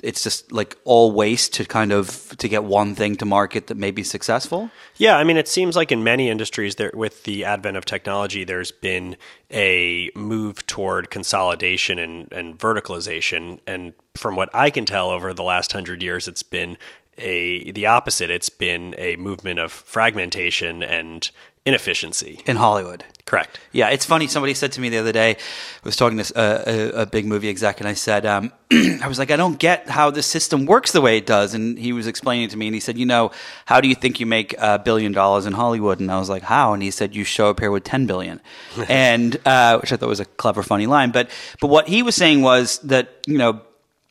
[0.02, 3.76] It's just like all waste to kind of to get one thing to market that
[3.76, 4.70] may be successful.
[4.96, 8.44] Yeah, I mean, it seems like in many industries, there with the advent of technology,
[8.44, 9.16] there's been
[9.50, 13.60] a move toward consolidation and, and verticalization.
[13.66, 16.76] And from what I can tell, over the last hundred years, it's been
[17.18, 18.30] a the opposite.
[18.30, 21.30] It's been a movement of fragmentation and
[21.64, 22.40] inefficiency.
[22.46, 23.04] in Hollywood.
[23.24, 23.60] Correct.
[23.70, 24.26] Yeah, it's funny.
[24.26, 25.36] Somebody said to me the other day, I
[25.84, 29.18] was talking to uh, a, a big movie exec, and I said, um, I was
[29.18, 31.54] like, I don't get how the system works the way it does.
[31.54, 33.30] And he was explaining to me, and he said, You know,
[33.64, 36.00] how do you think you make a billion dollars in Hollywood?
[36.00, 36.74] And I was like, How?
[36.74, 38.40] And he said, You show up here with 10 billion.
[38.88, 41.12] and, uh, which I thought was a clever, funny line.
[41.12, 41.30] But,
[41.60, 43.62] but what he was saying was that, you know,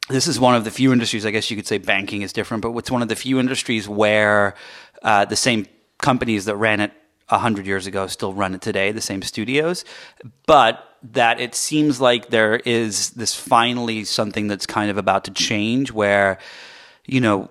[0.10, 2.64] this is one of the few industries, I guess you could say banking is different,
[2.64, 4.56] but it's one of the few industries where
[5.04, 5.68] uh, the same
[6.00, 6.92] companies that ran it
[7.32, 9.86] 100 years ago still run it today, the same studios,
[10.46, 15.32] but that it seems like there is this finally something that's kind of about to
[15.32, 16.38] change where,
[17.06, 17.50] you know,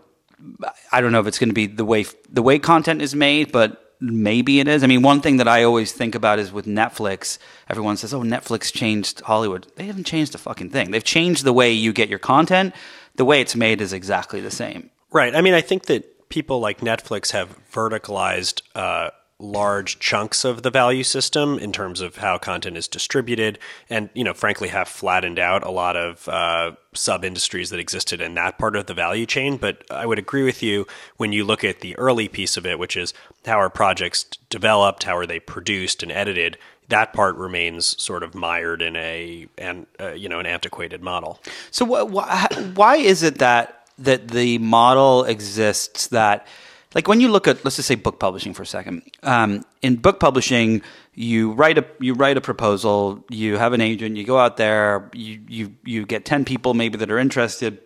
[0.93, 3.53] I don't know if it's going to be the way the way content is made,
[3.53, 4.83] but maybe it is.
[4.83, 7.39] I mean, one thing that I always think about is with Netflix.
[7.69, 10.91] Everyone says, "Oh, Netflix changed Hollywood." They haven't changed a fucking thing.
[10.91, 12.75] They've changed the way you get your content.
[13.17, 14.91] The way it's made is exactly the same.
[15.11, 15.35] Right.
[15.35, 20.71] I mean, I think that people like Netflix have verticalized uh, large chunks of the
[20.71, 25.39] value system in terms of how content is distributed, and you know, frankly, have flattened
[25.39, 29.27] out a lot of uh, sub industries that existed in that part of the value
[29.27, 29.57] chain.
[29.57, 32.79] But I would agree with you when you look at the early piece of it,
[32.79, 33.15] which is
[33.47, 36.59] how are projects developed, how are they produced and edited.
[36.89, 41.41] That part remains sort of mired in a, an, uh, you know, an antiquated model.
[41.71, 46.47] So wh- wh- why is it that that the model exists that
[46.95, 49.97] like when you look at let's just say book publishing for a second um, in
[49.97, 50.83] book publishing
[51.15, 55.11] you write a you write a proposal you have an agent you go out there
[55.15, 57.81] you you you get 10 people maybe that are interested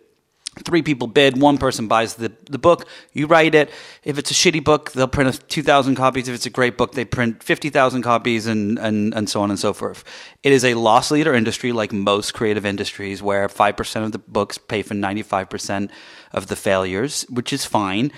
[0.63, 3.69] three people bid one person buys the, the book you write it.
[4.03, 6.27] If it's a shitty book they'll print 2000 copies.
[6.27, 9.59] If it's a great book they print 50000 copies and, and, and so on and
[9.59, 10.03] so forth.
[10.43, 14.57] It is a loss leader industry like most creative industries where 5% of the books
[14.57, 15.89] pay for 95%
[16.31, 18.11] of the failures which is fine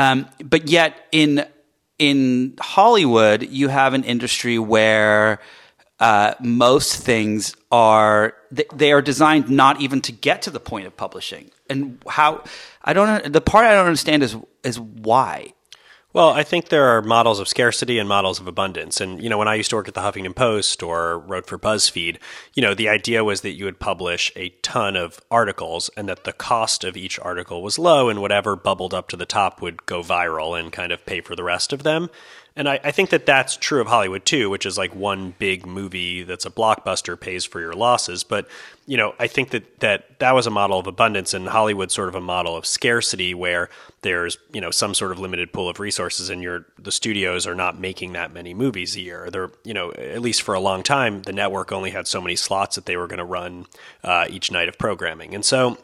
[0.00, 1.44] um, but yet in
[1.98, 5.40] in hollywood you have an industry where
[6.00, 10.86] uh, most things are they, they are designed not even to get to the point
[10.86, 11.50] of publishing.
[11.68, 12.42] And how
[12.82, 15.52] i don't the part i don't understand is is why
[16.12, 19.00] Well, I think there are models of scarcity and models of abundance.
[19.00, 21.56] And, you know, when I used to work at the Huffington Post or wrote for
[21.56, 22.18] BuzzFeed,
[22.52, 26.24] you know, the idea was that you would publish a ton of articles and that
[26.24, 29.86] the cost of each article was low and whatever bubbled up to the top would
[29.86, 32.10] go viral and kind of pay for the rest of them.
[32.60, 35.64] And I, I think that that's true of Hollywood too, which is like one big
[35.64, 38.22] movie that's a blockbuster pays for your losses.
[38.22, 38.48] But
[38.84, 42.10] you know, I think that that that was a model of abundance, and Hollywood's sort
[42.10, 43.70] of a model of scarcity, where
[44.02, 47.54] there's you know some sort of limited pool of resources, and your the studios are
[47.54, 49.30] not making that many movies a year.
[49.30, 52.36] They're you know at least for a long time, the network only had so many
[52.36, 53.68] slots that they were going to run
[54.04, 55.78] uh, each night of programming, and so.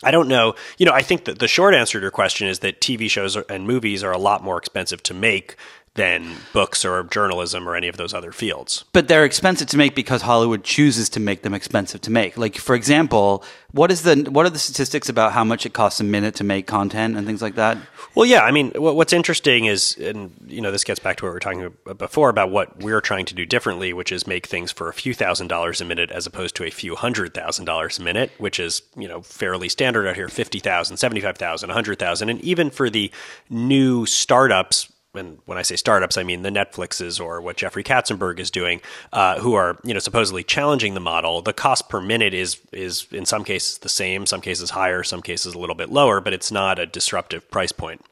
[0.00, 0.54] I don't know.
[0.76, 3.34] You know, I think that the short answer to your question is that TV shows
[3.34, 5.56] and movies are a lot more expensive to make
[5.98, 6.20] than
[6.52, 8.84] books or journalism or any of those other fields.
[8.92, 12.56] but they're expensive to make because hollywood chooses to make them expensive to make like
[12.56, 16.04] for example what is the what are the statistics about how much it costs a
[16.04, 17.76] minute to make content and things like that
[18.14, 18.42] Well, yeah.
[18.42, 21.40] I mean, what's interesting is, and you know, this gets back to what we were
[21.46, 24.88] talking about before about what we're trying to do differently, which is make things for
[24.88, 28.02] a few thousand dollars a minute as opposed to a few hundred thousand dollars a
[28.02, 31.98] minute, which is you know fairly standard out here: fifty thousand, seventy-five thousand, a hundred
[32.00, 33.12] thousand, and even for the
[33.50, 34.87] new startups.
[35.14, 38.80] And when I say startups, I mean the Netflixes or what Jeffrey Katzenberg is doing,
[39.12, 41.40] uh, who are you know supposedly challenging the model.
[41.40, 45.22] The cost per minute is is in some cases the same, some cases higher, some
[45.22, 48.04] cases a little bit lower, but it's not a disruptive price point.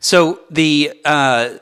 [0.00, 1.58] So the uh,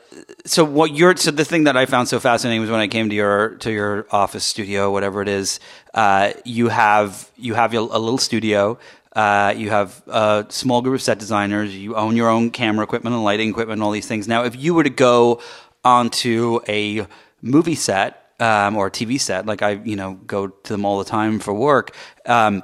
[0.47, 3.09] so what you're so the thing that I found so fascinating was when I came
[3.11, 5.61] to your to your office studio, whatever it is.
[5.95, 8.79] Uh, you have you have a little studio.
[9.19, 11.77] Uh, you have a small group of set designers.
[11.77, 14.29] You own your own camera equipment and lighting equipment and all these things.
[14.29, 15.43] Now, if you were to go
[15.85, 17.05] onto a
[17.43, 21.01] movie set um, or a TV set, like I you know go to them all
[21.01, 21.97] the time for work.
[22.27, 22.63] Um,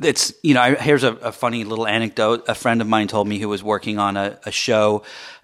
[0.00, 3.40] it's you know here's a, a funny little anecdote a friend of mine told me
[3.40, 5.02] who was working on a, a show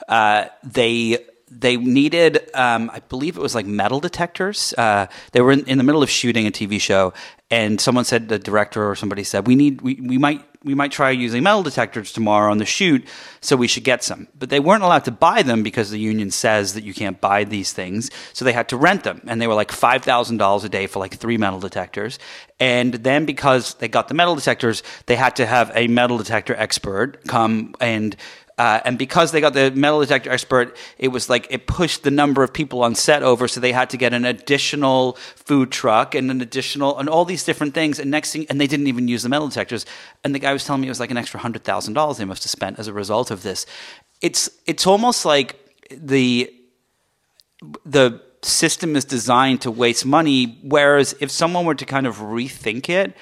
[0.09, 1.19] uh, they
[1.61, 4.73] they needed, um, I believe it was like metal detectors.
[4.77, 7.13] Uh, they were in, in, the middle of shooting a TV show,
[7.51, 10.93] and someone said, the director or somebody said, we need, we, we might, we might
[10.93, 13.07] try using metal detectors tomorrow on the shoot,
[13.41, 14.29] so we should get some.
[14.39, 17.45] But they weren't allowed to buy them because the union says that you can't buy
[17.45, 20.65] these things, so they had to rent them, and they were like five thousand dollars
[20.65, 22.19] a day for like three metal detectors.
[22.61, 26.55] And then because they got the metal detectors, they had to have a metal detector
[26.55, 28.15] expert come and
[28.63, 32.13] uh, and because they got the metal detector expert, it was like it pushed the
[32.13, 36.15] number of people on set over, so they had to get an additional food truck
[36.15, 37.99] and an additional and all these different things.
[37.99, 39.85] And next thing, and they didn't even use the metal detectors.
[40.23, 42.25] And the guy was telling me it was like an extra hundred thousand dollars they
[42.25, 43.67] must have spent as a result of this.
[44.21, 45.59] It's it's almost like
[45.91, 46.49] the
[47.85, 50.61] the system is designed to waste money.
[50.63, 53.17] Whereas if someone were to kind of rethink it,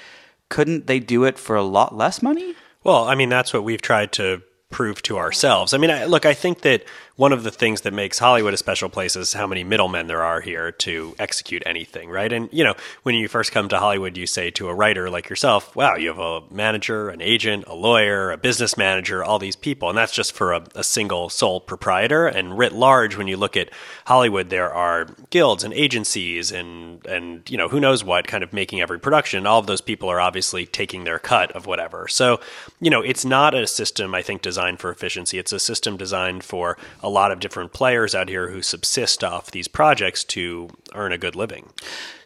[0.51, 2.55] couldn't they do it for a lot less money?
[2.85, 5.75] Well, I mean, that's what we've tried to prove to ourselves.
[5.75, 6.85] I mean, I, look, I think that
[7.21, 10.23] one of the things that makes Hollywood a special place is how many middlemen there
[10.23, 12.33] are here to execute anything, right?
[12.33, 15.29] And, you know, when you first come to Hollywood, you say to a writer like
[15.29, 19.55] yourself, wow, you have a manager, an agent, a lawyer, a business manager, all these
[19.55, 19.91] people.
[19.91, 22.27] And that's just for a, a single sole proprietor.
[22.27, 23.69] And writ large, when you look at
[24.07, 28.55] Hollywood, there are guilds and agencies and, and, you know, who knows what kind of
[28.55, 29.47] making every production.
[29.47, 32.09] All of those people are obviously taking their cut of whatever.
[32.09, 32.41] So,
[32.81, 35.39] you know, it's not a system, I think, designed for efficiency.
[35.39, 39.51] It's a system designed for a lot of different players out here who subsist off
[39.51, 41.71] these projects to earn a good living.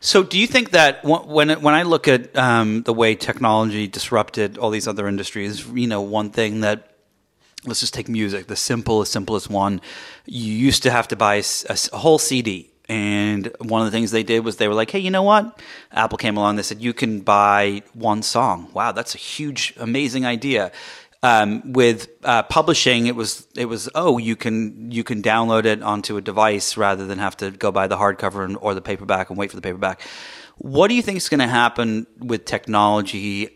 [0.00, 4.58] So, do you think that when when I look at um, the way technology disrupted
[4.58, 6.94] all these other industries, you know, one thing that
[7.66, 9.80] let's just take music, the simplest, simplest one.
[10.26, 11.44] You used to have to buy a,
[11.92, 12.70] a, whole CD.
[12.86, 15.58] And one of the things they did was they were like, hey, you know what?
[15.90, 16.56] Apple came along.
[16.56, 18.68] They said, you can buy one song.
[18.74, 20.70] Wow, that's a huge, amazing idea.
[21.24, 25.82] Um, with uh, publishing, it was it was oh you can you can download it
[25.82, 29.30] onto a device rather than have to go buy the hardcover and, or the paperback
[29.30, 30.02] and wait for the paperback.
[30.58, 33.48] What do you think is going to happen with technology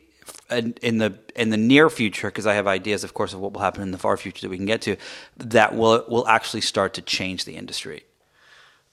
[0.50, 2.28] in, the in the near future?
[2.28, 4.50] Because I have ideas, of course, of what will happen in the far future that
[4.50, 4.96] we can get to.
[5.37, 8.04] That will will actually start to change the industry.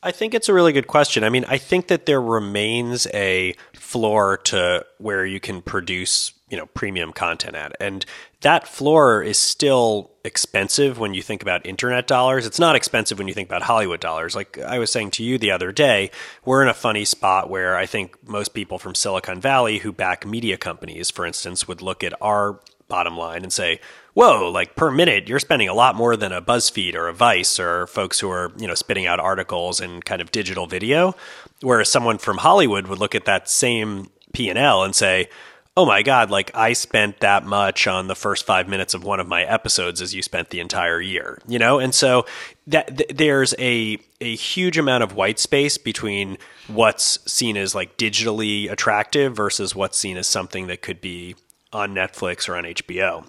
[0.03, 1.23] I think it's a really good question.
[1.23, 6.61] I mean, I think that there remains a floor to where you can produce you
[6.61, 8.05] know premium content at and
[8.39, 12.45] that floor is still expensive when you think about internet dollars.
[12.45, 14.35] It's not expensive when you think about hollywood dollars.
[14.37, 16.11] Like i was saying to you the other day
[16.45, 20.25] we're in a funny spot where i think most people from silicon valley who back
[20.25, 23.81] media companies for instance would look at our bottom line and say
[24.13, 27.59] whoa like per minute you're spending a lot more than a buzzfeed or a vice
[27.59, 31.13] or folks who are you know spitting out articles and kind of digital video.
[31.61, 35.29] Whereas someone from hollywood would look at that same p&l and say
[35.77, 39.19] oh my god like i spent that much on the first five minutes of one
[39.19, 41.79] of my episodes as you spent the entire year you know?
[41.79, 42.25] And so
[42.67, 47.97] that th- there's a a huge amount of white space between what's seen as like
[47.97, 51.35] digitally attractive versus what's seen as something that could be
[51.71, 53.25] on netflix or on hbo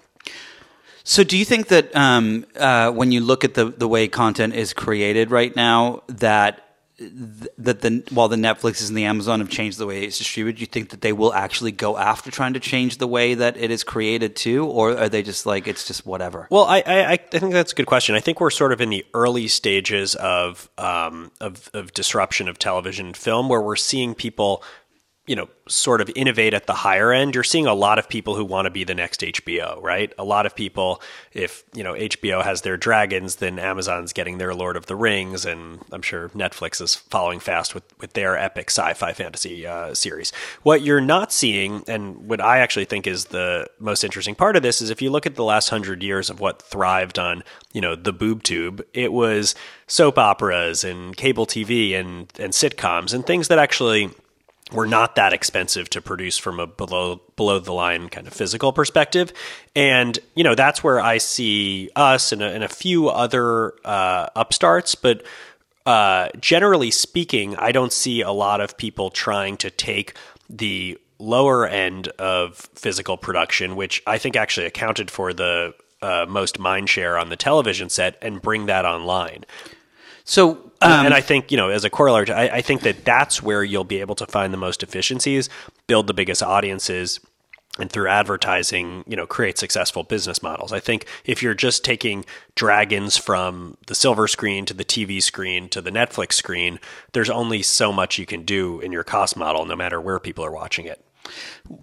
[1.09, 4.53] so, do you think that um, uh, when you look at the, the way content
[4.53, 6.66] is created right now, that
[6.99, 10.65] that the while the Netflixes and the Amazon have changed the way it's distributed, you
[10.65, 13.83] think that they will actually go after trying to change the way that it is
[13.83, 16.47] created too, or are they just like it's just whatever?
[16.49, 18.15] Well, I I, I think that's a good question.
[18.15, 22.57] I think we're sort of in the early stages of um, of, of disruption of
[22.57, 24.63] television and film, where we're seeing people
[25.27, 28.35] you know, sort of innovate at the higher end, you're seeing a lot of people
[28.35, 30.13] who want to be the next HBO, right?
[30.17, 31.01] A lot of people,
[31.33, 35.45] if, you know, HBO has their dragons, then Amazon's getting their Lord of the Rings,
[35.45, 39.93] and I'm sure Netflix is following fast with, with their epic sci fi fantasy uh,
[39.93, 40.31] series.
[40.63, 44.63] What you're not seeing, and what I actually think is the most interesting part of
[44.63, 47.81] this, is if you look at the last hundred years of what thrived on, you
[47.81, 49.55] know, the boob tube, it was
[49.87, 54.09] soap operas and cable TV and, and sitcoms and things that actually
[54.71, 58.73] were not that expensive to produce from a below below the line kind of physical
[58.73, 59.31] perspective,
[59.75, 64.27] and you know that's where I see us and a, and a few other uh,
[64.35, 65.23] upstarts, but.
[65.85, 70.15] Uh, generally speaking, I don't see a lot of people trying to take
[70.49, 76.59] the lower end of physical production, which I think actually accounted for the uh, most
[76.59, 79.45] mind share on the television set, and bring that online.
[80.27, 83.41] So um, and I think, you know, as a corollary, I, I think that that's
[83.41, 85.49] where you'll be able to find the most efficiencies,
[85.87, 87.19] build the biggest audiences,
[87.79, 90.73] and through advertising, you know, create successful business models.
[90.73, 92.25] I think if you're just taking
[92.55, 96.79] dragons from the silver screen to the TV screen to the Netflix screen,
[97.13, 100.43] there's only so much you can do in your cost model, no matter where people
[100.43, 101.03] are watching it.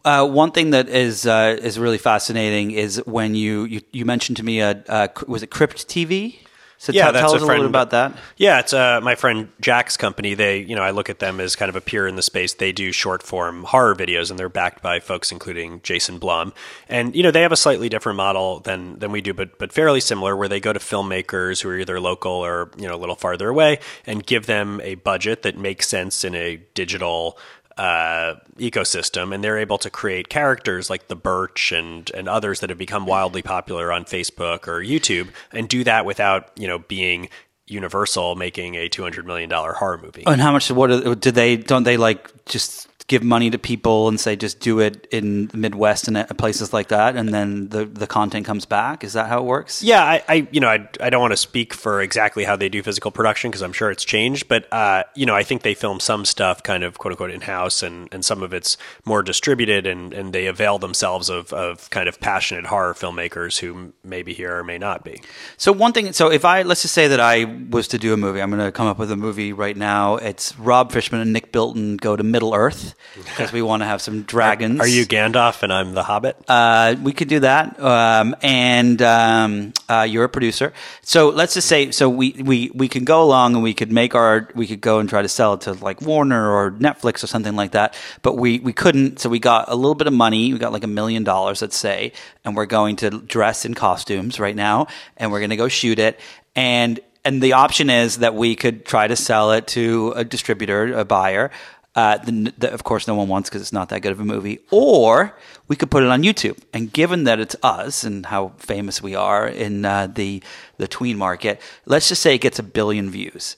[0.05, 4.37] Uh, one thing that is uh, is really fascinating is when you, you, you mentioned
[4.37, 6.39] to me, uh, was it Crypt TV?
[6.79, 8.17] So Yeah, tell, that's tell a us a little bit about that.
[8.37, 10.35] Yeah, it's uh, my friend Jack's company.
[10.35, 12.55] They, you know, I look at them as kind of a peer in the space.
[12.55, 16.53] They do short form horror videos, and they're backed by folks including Jason Blum.
[16.89, 19.73] And you know, they have a slightly different model than than we do, but but
[19.73, 22.99] fairly similar, where they go to filmmakers who are either local or you know a
[22.99, 27.39] little farther away, and give them a budget that makes sense in a digital
[27.77, 32.71] uh, ecosystem, and they're able to create characters like the Birch and and others that
[32.71, 37.29] have become wildly popular on Facebook or YouTube, and do that without you know being
[37.67, 40.23] Universal making a two hundred million dollar horror movie.
[40.27, 40.71] And how much?
[40.71, 41.57] What do they?
[41.57, 45.59] Don't they like just give money to people and say just do it in the
[45.59, 49.05] Midwest and places like that, and then the the content comes back?
[49.05, 49.83] Is that how it works?
[49.83, 52.69] Yeah, I, I you know, I, I don't want to speak for exactly how they
[52.69, 55.75] do physical production because I'm sure it's changed, but uh, you know, I think they
[55.75, 59.23] film some stuff kind of quote unquote in house, and, and some of it's more
[59.23, 64.23] distributed, and, and they avail themselves of, of kind of passionate horror filmmakers who may
[64.23, 65.21] be here or may not be.
[65.59, 68.17] So one thing, so if I let's just say that I was to do a
[68.17, 70.17] movie, I'm going to come up with a movie right now.
[70.17, 74.01] It's Rob Fishman and Nick Bilton go to Middle Earth because we want to have
[74.01, 74.81] some dragons.
[74.81, 76.37] Are you Gandalf and I'm the Hobbit?
[76.49, 80.73] Uh, we could do that, um, and um, uh, you're a producer.
[81.03, 84.15] So let's just say, so we, we we can go along and we could make
[84.15, 87.27] our, we could go and try to sell it to like Warner or Netflix or
[87.27, 87.95] something like that.
[88.23, 89.21] But we we couldn't.
[89.21, 90.53] So we got a little bit of money.
[90.53, 92.13] We got like a million dollars, let's say,
[92.45, 95.99] and we're going to dress in costumes right now, and we're going to go shoot
[95.99, 96.19] it,
[96.57, 100.93] and and the option is that we could try to sell it to a distributor,
[100.93, 101.51] a buyer.
[101.95, 104.25] Uh, the, the, of course, no one wants because it's not that good of a
[104.25, 104.59] movie.
[104.71, 105.37] Or
[105.69, 106.59] we could put it on YouTube.
[106.73, 110.43] And given that it's us and how famous we are in uh, the
[110.77, 113.57] the tween market, let's just say it gets a billion views.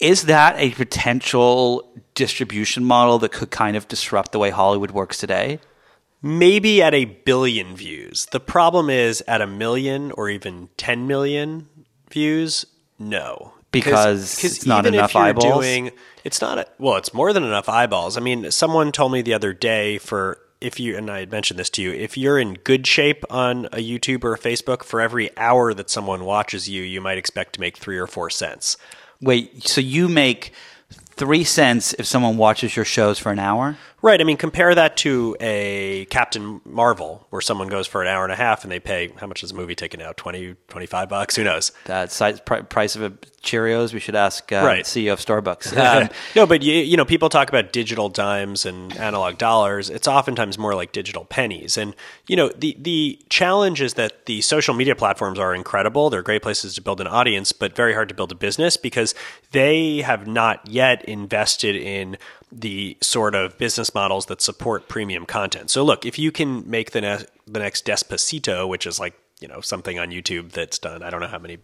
[0.00, 5.18] Is that a potential distribution model that could kind of disrupt the way Hollywood works
[5.18, 5.60] today?
[6.22, 8.26] Maybe at a billion views.
[8.30, 11.68] The problem is at a million or even 10 million
[12.10, 12.64] views,
[12.98, 13.52] no.
[13.70, 15.64] Because it's not enough eyeballs?
[15.64, 15.90] Doing,
[16.28, 18.18] it's not, a, well, it's more than enough eyeballs.
[18.18, 21.58] I mean, someone told me the other day for if you, and I had mentioned
[21.58, 25.00] this to you, if you're in good shape on a YouTube or a Facebook, for
[25.00, 28.76] every hour that someone watches you, you might expect to make three or four cents.
[29.22, 30.52] Wait, so you make
[30.90, 33.78] three cents if someone watches your shows for an hour?
[34.00, 34.20] Right.
[34.20, 38.32] I mean, compare that to a Captain Marvel, where someone goes for an hour and
[38.32, 40.12] a half and they pay, how much is a movie ticket now?
[40.16, 41.34] 20, 25 bucks?
[41.34, 41.72] Who knows?
[41.86, 43.10] That size, pri- price of a
[43.42, 43.92] Cheerios.
[43.94, 44.84] We should ask uh, Right.
[44.84, 45.76] CEO of Starbucks.
[45.88, 49.88] Um, no, but you, you know, people talk about digital dimes and analog dollars.
[49.90, 51.78] It's oftentimes more like digital pennies.
[51.78, 51.94] And
[52.28, 56.10] you know, the the challenge is that the social media platforms are incredible.
[56.10, 59.14] They're great places to build an audience, but very hard to build a business because
[59.52, 62.18] they have not yet invested in
[62.50, 65.70] the sort of business models that support premium content.
[65.70, 69.46] So look, if you can make the ne- the next Despacito, which is like you
[69.46, 71.58] know something on YouTube that's done, I don't know how many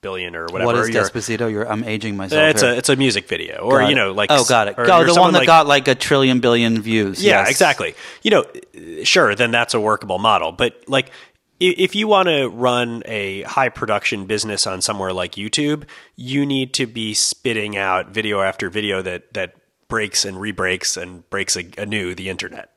[0.00, 0.66] billion or whatever.
[0.66, 1.50] what is Despacito?
[1.50, 2.40] You're, I'm aging myself.
[2.40, 2.72] Eh, it's here.
[2.72, 4.74] a it's a music video, or Got you know, like oh, got it.
[4.78, 7.22] or you're the one that like- got like a trillion billion views.
[7.22, 7.50] yeah, Yes.
[7.50, 7.94] exactly.
[8.22, 8.46] You know,
[9.04, 10.50] sure, then that's a workable model.
[10.52, 11.10] But like,
[11.60, 15.84] if you want to run a high production business on somewhere like YouTube,
[16.16, 19.54] you need to be spitting out video after video that that
[19.90, 22.70] breaks and rebreaks and breaks a- anew the internet.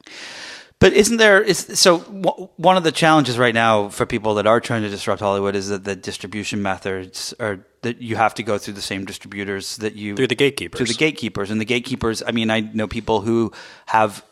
[0.80, 4.46] But isn't there is so w- one of the challenges right now for people that
[4.46, 8.44] are trying to disrupt Hollywood is that the distribution methods are that you have to
[8.44, 10.78] go through the same distributors that you Through the gatekeepers.
[10.78, 12.22] through the gatekeepers and the gatekeepers.
[12.28, 13.54] I mean, I know people who
[13.86, 14.26] have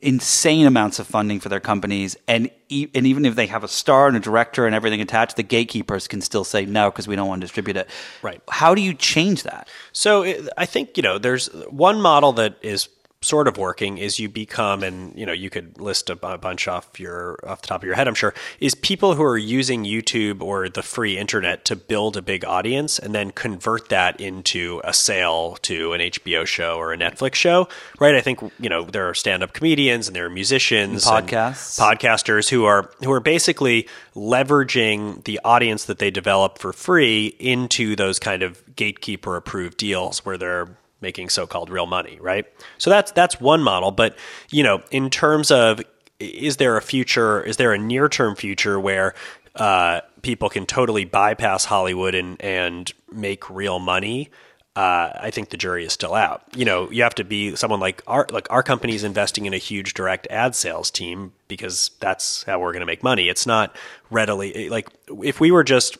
[0.00, 3.68] insane amounts of funding for their companies and e- and even if they have a
[3.68, 7.16] star and a director and everything attached the gatekeepers can still say no because we
[7.16, 7.88] don't want to distribute it
[8.22, 8.40] Right.
[8.48, 12.56] how do you change that So it, I think you know there's one model that
[12.62, 12.88] is
[13.22, 16.66] sort of working is you become and you know you could list a, bu- bunch
[16.66, 19.84] off your off the top of your head I'm sure is people who are using
[19.84, 24.80] YouTube or the free internet to build a big audience and then convert that into
[24.84, 27.68] a sale to an HBO show or a Netflix show
[27.98, 31.78] right I think you know there are stand-up comedians and there are musicians and podcasts.
[31.78, 37.94] podcasters who are who are basically leveraging the audience that they develop for free into
[37.96, 40.68] those kind of gatekeeper approved deals where they're
[41.00, 42.46] making so-called real money, right?
[42.78, 44.16] So that's that's one model, but
[44.50, 45.80] you know, in terms of
[46.18, 49.14] is there a future, is there a near-term future where
[49.56, 54.30] uh, people can totally bypass Hollywood and and make real money?
[54.76, 56.42] uh, I think the jury is still out.
[56.54, 59.52] You know, you have to be someone like our like our company is investing in
[59.52, 63.28] a huge direct ad sales team because that's how we're going to make money.
[63.28, 63.74] It's not
[64.10, 64.88] readily like
[65.22, 65.98] if we were just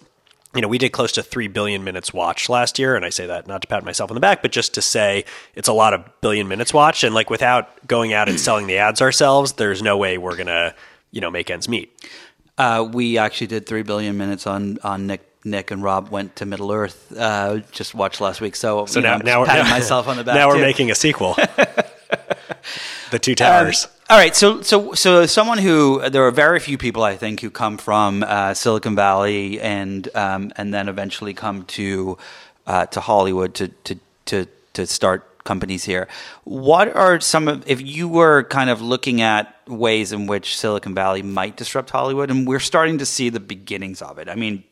[0.55, 2.97] you know, we did close to 3 billion minutes watched last year.
[2.97, 5.25] And I say that not to pat myself on the back, but just to say
[5.55, 7.05] it's a lot of billion minutes watched.
[7.05, 10.49] And like without going out and selling the ads ourselves, there's no way we're going
[10.49, 10.75] to,
[11.13, 12.11] you know, make ends meet.
[12.59, 16.47] Uh, we actually did three billion minutes on on Nick Nick and Rob went to
[16.47, 17.13] Middle Earth.
[17.17, 20.09] Uh, just watched last week, so, So you know, now, I'm now, patting now myself
[20.09, 20.35] on the back.
[20.35, 20.61] Now we're too.
[20.61, 21.35] making a sequel.
[23.11, 23.87] the Two Towers.
[23.87, 27.39] Um, all right, so so so someone who there are very few people I think
[27.39, 32.19] who come from uh, Silicon Valley and um, and then eventually come to
[32.67, 36.09] uh, to Hollywood to to to to start companies here.
[36.43, 40.93] What are some of if you were kind of looking at ways in which Silicon
[40.93, 44.29] Valley might disrupt Hollywood, and we're starting to see the beginnings of it.
[44.29, 44.65] I mean,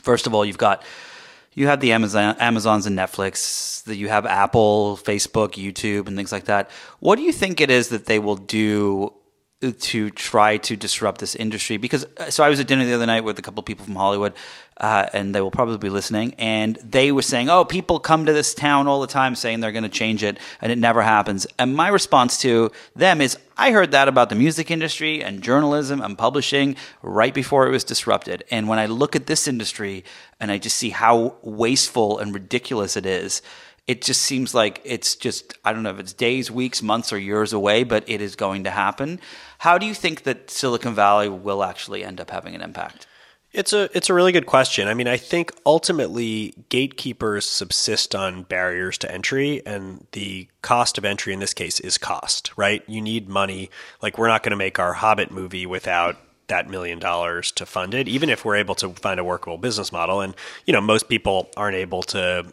[0.00, 0.84] first of all, you've got
[1.54, 6.32] you have the Amazon, Amazons and Netflix, that you have Apple, Facebook, YouTube, and things
[6.32, 6.70] like that.
[7.00, 9.12] What do you think it is that they will do
[9.60, 11.76] to try to disrupt this industry?
[11.76, 13.84] Because uh, so I was at dinner the other night with a couple of people
[13.84, 14.32] from Hollywood,
[14.78, 18.32] uh, and they will probably be listening, and they were saying, "Oh, people come to
[18.32, 21.46] this town all the time saying they're going to change it, and it never happens."
[21.58, 26.00] And my response to them is, "I heard that about the music industry and journalism
[26.00, 30.04] and publishing right before it was disrupted, and when I look at this industry."
[30.40, 33.42] and I just see how wasteful and ridiculous it is.
[33.90, 37.18] It just seems like it's just, I don't know if it's days, weeks, months, or
[37.18, 39.18] years away, but it is going to happen.
[39.58, 43.08] How do you think that Silicon Valley will actually end up having an impact?
[43.52, 44.86] It's a it's a really good question.
[44.86, 51.04] I mean, I think ultimately gatekeepers subsist on barriers to entry and the cost of
[51.04, 52.84] entry in this case is cost, right?
[52.86, 53.70] You need money.
[54.00, 56.16] Like we're not going to make our Hobbit movie without
[56.46, 59.90] that million dollars to fund it, even if we're able to find a workable business
[59.90, 60.20] model.
[60.20, 62.52] And you know, most people aren't able to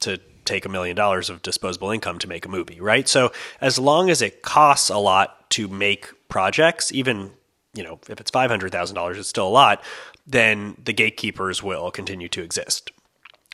[0.00, 3.08] to take a million dollars of disposable income to make a movie, right?
[3.08, 7.32] So as long as it costs a lot to make projects, even
[7.74, 9.82] you know, if it's five hundred thousand dollars, it's still a lot.
[10.26, 12.90] Then the gatekeepers will continue to exist.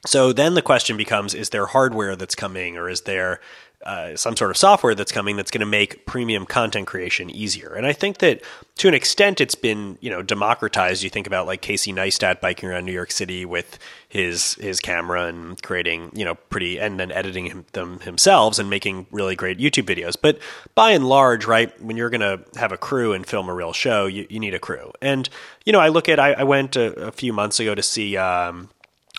[0.06, 3.40] So then the question becomes: Is there hardware that's coming, or is there
[3.88, 7.72] uh, some sort of software that's coming that's going to make premium content creation easier.
[7.72, 8.42] And I think that
[8.76, 11.02] to an extent it's been you know democratized.
[11.02, 15.24] You think about like Casey Neistat biking around New York City with his his camera
[15.24, 19.58] and creating you know pretty and then editing him, them himself and making really great
[19.58, 20.16] YouTube videos.
[20.20, 20.38] But
[20.74, 23.72] by and large, right, when you're going to have a crew and film a real
[23.72, 24.92] show, you, you need a crew.
[25.00, 25.30] And
[25.64, 28.18] you know I look at I, I went a, a, few months ago to see.
[28.18, 28.68] Um,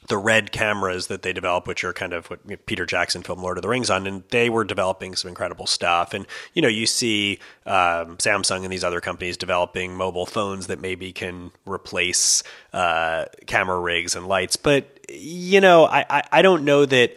[0.10, 3.58] the red cameras that they develop, which are kind of what Peter Jackson filmed Lord
[3.58, 6.14] of the Rings on, and they were developing some incredible stuff.
[6.14, 10.82] And you know, you see um, Samsung and these other companies developing mobile phones that
[10.82, 12.44] maybe can replace
[12.74, 14.56] uh, camera rigs and lights.
[14.56, 17.16] But you know, I, I, I don't know that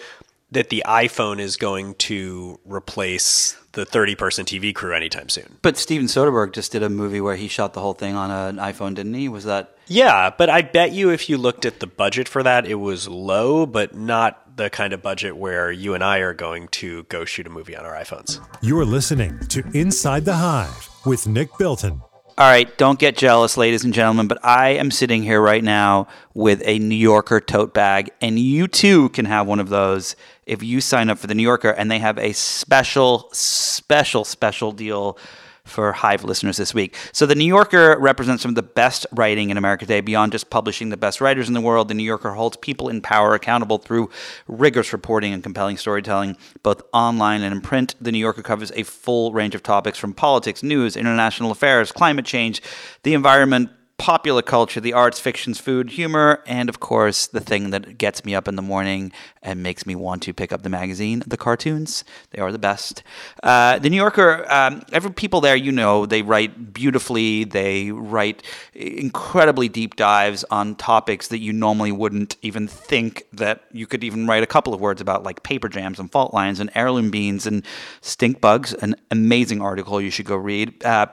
[0.52, 5.58] that the iPhone is going to replace the 30 person TV crew anytime soon.
[5.62, 8.56] But Steven Soderbergh just did a movie where he shot the whole thing on an
[8.56, 9.28] iPhone, didn't he?
[9.28, 9.76] Was that?
[9.86, 13.08] Yeah, but I bet you if you looked at the budget for that, it was
[13.08, 17.24] low, but not the kind of budget where you and I are going to go
[17.24, 18.38] shoot a movie on our iPhones.
[18.60, 22.02] You're listening to Inside the Hive with Nick Bilton.
[22.38, 26.08] All right, don't get jealous, ladies and gentlemen, but I am sitting here right now
[26.32, 30.62] with a New Yorker tote bag, and you too can have one of those if
[30.62, 35.18] you sign up for the New Yorker, and they have a special, special, special deal
[35.64, 36.96] for Hive listeners this week.
[37.12, 40.00] So, the New Yorker represents some of the best writing in America today.
[40.00, 43.00] Beyond just publishing the best writers in the world, the New Yorker holds people in
[43.00, 44.10] power accountable through
[44.48, 47.94] rigorous reporting and compelling storytelling, both online and in print.
[48.00, 52.24] The New Yorker covers a full range of topics from politics, news, international affairs, climate
[52.24, 52.60] change,
[53.04, 53.70] the environment,
[54.02, 58.34] popular culture, the arts, fictions, food, humor, and of course, the thing that gets me
[58.34, 59.12] up in the morning
[59.44, 62.02] and makes me want to pick up the magazine, the cartoons.
[62.30, 63.04] They are the best.
[63.44, 67.44] Uh, the New Yorker, um, every people there, you know, they write beautifully.
[67.44, 68.42] They write
[68.74, 74.26] incredibly deep dives on topics that you normally wouldn't even think that you could even
[74.26, 77.46] write a couple of words about, like paper jams and fault lines and heirloom beans
[77.46, 77.64] and
[78.00, 78.74] stink bugs.
[78.74, 80.84] An amazing article you should go read.
[80.84, 81.06] Uh,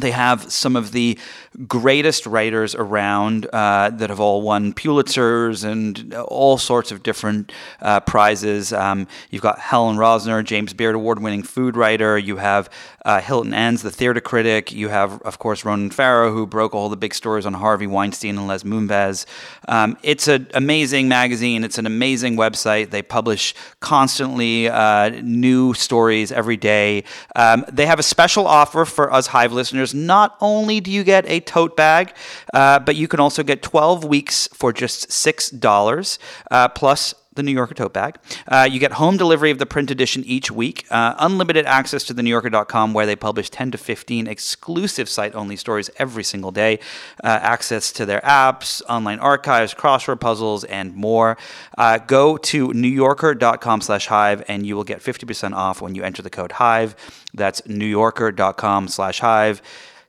[0.00, 1.18] they have some of the
[1.66, 8.00] greatest writers around uh, that have all won Pulitzers and all sorts of different uh,
[8.00, 8.74] prizes.
[8.74, 12.18] Um, you've got Helen Rosner, James Beard Award winning food writer.
[12.18, 12.68] You have
[13.06, 14.70] uh, Hilton Als, the theater critic.
[14.70, 18.36] You have, of course, Ronan Farrow, who broke all the big stories on Harvey Weinstein
[18.36, 19.24] and Les Moonves.
[19.68, 21.64] Um, it's an amazing magazine.
[21.64, 22.90] It's an amazing website.
[22.90, 27.04] They publish constantly uh, new stories every day.
[27.34, 29.85] Um, they have a special offer for us Hive listeners.
[29.94, 32.14] Not only do you get a tote bag,
[32.54, 36.18] uh, but you can also get 12 weeks for just $6
[36.50, 38.16] uh, plus the New Yorker tote bag.
[38.48, 42.14] Uh, you get home delivery of the print edition each week, uh, unlimited access to
[42.14, 46.78] thenewyorker.com where they publish 10 to 15 exclusive site only stories every single day,
[47.22, 51.36] uh, access to their apps, online archives, crossword puzzles, and more.
[51.78, 56.22] Uh, go to newyorker.com slash hive and you will get 50% off when you enter
[56.22, 56.96] the code hive.
[57.34, 59.62] That's newyorker.com slash hive.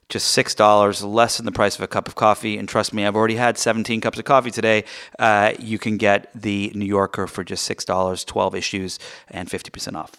[0.08, 2.56] Just six dollars, less than the price of a cup of coffee.
[2.56, 4.84] And trust me, I've already had 17 cups of coffee today.
[5.18, 8.98] Uh, you can get the New Yorker for just six dollars, 12 issues,
[9.28, 10.18] and 50% off.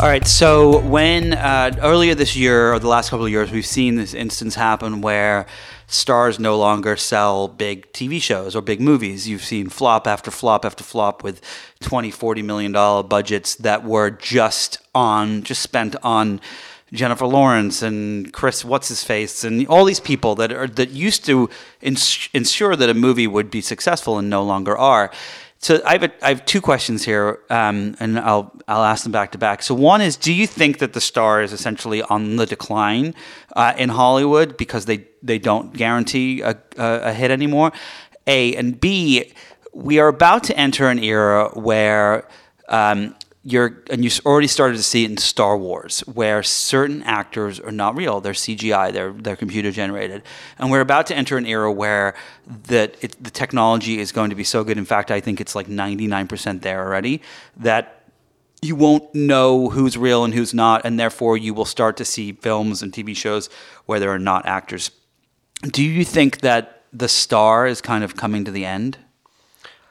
[0.00, 0.24] All right.
[0.28, 4.14] So when uh, earlier this year or the last couple of years, we've seen this
[4.14, 5.46] instance happen where
[5.88, 9.26] stars no longer sell big TV shows or big movies.
[9.26, 11.40] You've seen flop after flop after flop with
[11.80, 16.40] 20, 40 million dollar budgets that were just on, just spent on
[16.92, 21.24] Jennifer Lawrence and Chris what's his face and all these people that are that used
[21.26, 25.10] to ins- ensure that a movie would be successful and no longer are.
[25.60, 29.10] So I have a, I have two questions here, um, and I'll I'll ask them
[29.10, 29.62] back to back.
[29.62, 33.14] So one is, do you think that the star is essentially on the decline
[33.56, 37.72] uh, in Hollywood because they they don't guarantee a, a, hit anymore?
[38.28, 39.32] A and B,
[39.72, 42.28] we are about to enter an era where
[42.68, 47.60] um, you're and you already started to see it in Star Wars, where certain actors
[47.60, 50.22] are not real; they're CGI, they're they're computer generated,
[50.58, 52.14] and we're about to enter an era where
[52.46, 54.76] that it, the technology is going to be so good.
[54.76, 57.22] In fact, I think it's like ninety nine percent there already
[57.56, 57.98] that
[58.60, 62.32] you won't know who's real and who's not, and therefore you will start to see
[62.32, 63.48] films and TV shows
[63.86, 64.90] where there are not actors.
[65.62, 68.98] Do you think that the star is kind of coming to the end?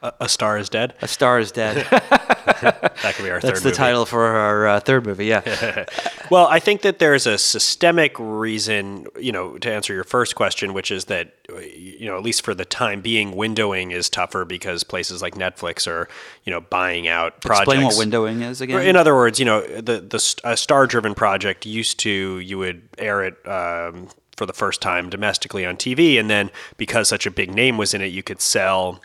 [0.02, 0.94] A, a Star is Dead.
[1.02, 1.86] A Star is Dead.
[2.62, 3.50] That could be our third.
[3.50, 3.76] That's the movie.
[3.76, 5.26] title for our uh, third movie.
[5.26, 5.84] Yeah.
[6.30, 10.74] Well, I think that there's a systemic reason, you know, to answer your first question,
[10.74, 11.32] which is that,
[11.74, 15.86] you know, at least for the time being, windowing is tougher because places like Netflix
[15.86, 16.06] are,
[16.44, 17.60] you know, buying out projects.
[17.60, 18.82] Explain what windowing is again.
[18.82, 23.24] In other words, you know, the the a star-driven project used to you would air
[23.24, 27.54] it um, for the first time domestically on TV, and then because such a big
[27.54, 29.00] name was in it, you could sell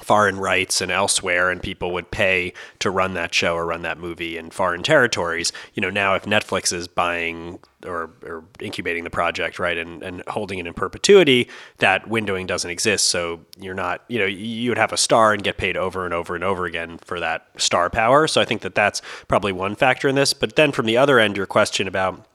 [0.00, 3.98] foreign rights and elsewhere and people would pay to run that show or run that
[3.98, 5.52] movie in foreign territories.
[5.74, 10.22] You know now if netflix is buying or, or incubating the project right and, and
[10.28, 13.06] holding it in perpetuity that windowing doesn't exist.
[13.06, 16.14] So you're not you know you would have a star and get paid over and
[16.14, 18.26] over and over again for that star power.
[18.26, 20.32] So i think that that's probably one factor in this.
[20.32, 22.26] But then from the other end your question about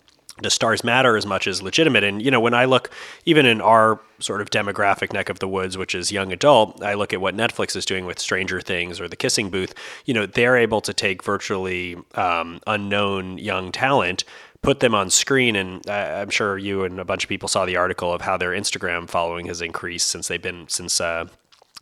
[0.42, 2.04] does stars matter as much as legitimate?
[2.04, 2.90] And you know, when I look
[3.26, 6.94] even in our sort of demographic neck of the woods, which is young adult, I
[6.94, 9.74] look at what Netflix is doing with Stranger Things or The Kissing Booth.
[10.06, 14.24] You know, they're able to take virtually um, unknown young talent.
[14.64, 17.76] Put them on screen, and I'm sure you and a bunch of people saw the
[17.76, 21.28] article of how their Instagram following has increased since they've been since uh,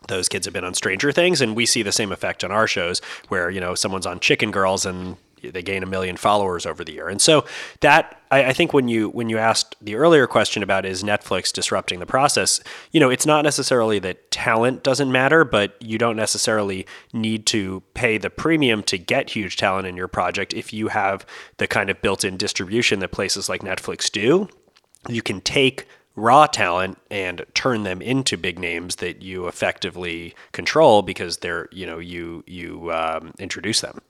[0.08, 2.66] those kids have been on Stranger Things, and we see the same effect on our
[2.66, 6.84] shows, where you know someone's on Chicken Girls and they gain a million followers over
[6.84, 7.08] the year.
[7.08, 7.44] And so
[7.80, 11.52] that I, I think when you when you asked the earlier question about is Netflix
[11.52, 12.60] disrupting the process,
[12.92, 17.82] you know, it's not necessarily that talent doesn't matter, but you don't necessarily need to
[17.94, 21.26] pay the premium to get huge talent in your project if you have
[21.58, 24.48] the kind of built-in distribution that places like Netflix do.
[25.08, 31.02] You can take raw talent and turn them into big names that you effectively control
[31.02, 34.00] because they're you know you you um, introduce them.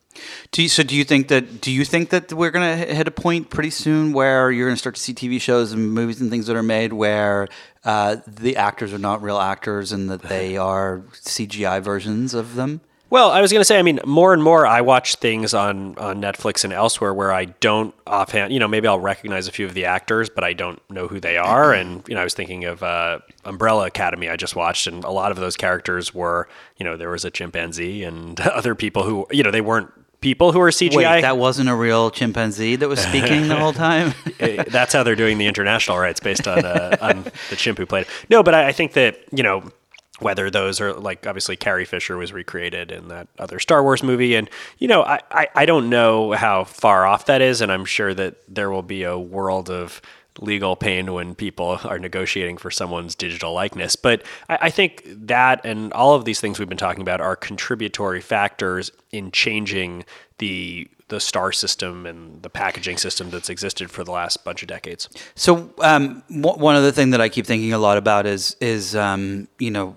[0.53, 3.09] Do you, so do you think that do you think that we're going to hit
[3.09, 6.21] a point pretty soon where you're going to start to see TV shows and movies
[6.21, 7.49] and things that are made where
[7.85, 12.81] uh, the actors are not real actors and that they are CGI versions of them?
[13.09, 15.97] Well, I was going to say, I mean, more and more I watch things on,
[15.97, 19.65] on Netflix and elsewhere where I don't offhand, you know, maybe I'll recognize a few
[19.65, 21.73] of the actors, but I don't know who they are.
[21.73, 25.11] And, you know, I was thinking of uh, Umbrella Academy I just watched, and a
[25.11, 26.49] lot of those characters were,
[26.79, 29.93] you know, there was a chimpanzee and other people who, you know, they weren't
[30.27, 30.97] people who are CGI.
[30.97, 34.13] Wait, that wasn't a real chimpanzee that was speaking the whole time.
[34.41, 37.87] Eh, That's how they're doing the international rights based on uh, on the chimp who
[37.87, 38.07] played.
[38.07, 38.09] it.
[38.29, 39.71] No, but I, I think that you know
[40.19, 44.35] whether those are like obviously Carrie Fisher was recreated in that other Star Wars movie,
[44.35, 47.85] and you know I, I I don't know how far off that is, and I'm
[47.85, 50.03] sure that there will be a world of
[50.39, 53.97] legal pain when people are negotiating for someone's digital likeness.
[53.97, 57.37] But I, I think that and all of these things we've been talking about are
[57.37, 60.05] contributory factors in changing
[60.39, 64.69] the the star system and the packaging system that's existed for the last bunch of
[64.69, 65.09] decades.
[65.37, 68.97] So um, w- one other thing that I keep thinking a lot about is is
[68.97, 69.97] um, you know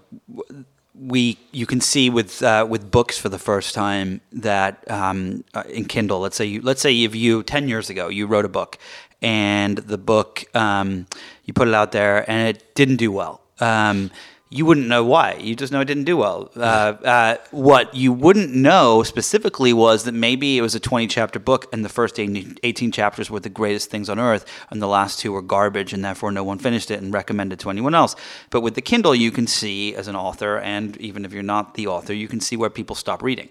[1.00, 5.64] we you can see with uh, with books for the first time that um, uh,
[5.70, 6.20] in Kindle.
[6.20, 8.78] Let's say you let's say if you ten years ago you wrote a book
[9.22, 11.08] and the book um,
[11.46, 13.42] you put it out there and it didn't do well.
[13.60, 14.12] Um,
[14.52, 15.36] you wouldn't know why.
[15.36, 16.50] You just know it didn't do well.
[16.56, 21.38] Uh, uh, what you wouldn't know specifically was that maybe it was a 20 chapter
[21.38, 25.20] book and the first 18 chapters were the greatest things on earth and the last
[25.20, 28.16] two were garbage and therefore no one finished it and recommended to anyone else.
[28.50, 31.76] But with the Kindle, you can see as an author, and even if you're not
[31.76, 33.50] the author, you can see where people stop reading.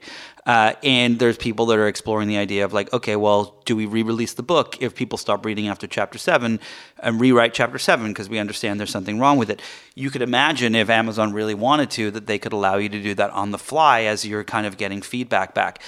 [0.49, 3.85] Uh, and there's people that are exploring the idea of like, okay, well, do we
[3.85, 6.59] re-release the book if people stop reading after chapter seven
[7.01, 9.61] and rewrite chapter seven because we understand there's something wrong with it?
[9.95, 13.15] You could imagine if Amazon really wanted to that they could allow you to do
[13.17, 15.83] that on the fly as you're kind of getting feedback back.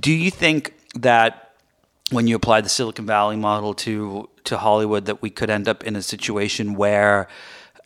[0.00, 1.54] Do you think that
[2.10, 5.84] when you apply the Silicon Valley model to to Hollywood, that we could end up
[5.84, 7.28] in a situation where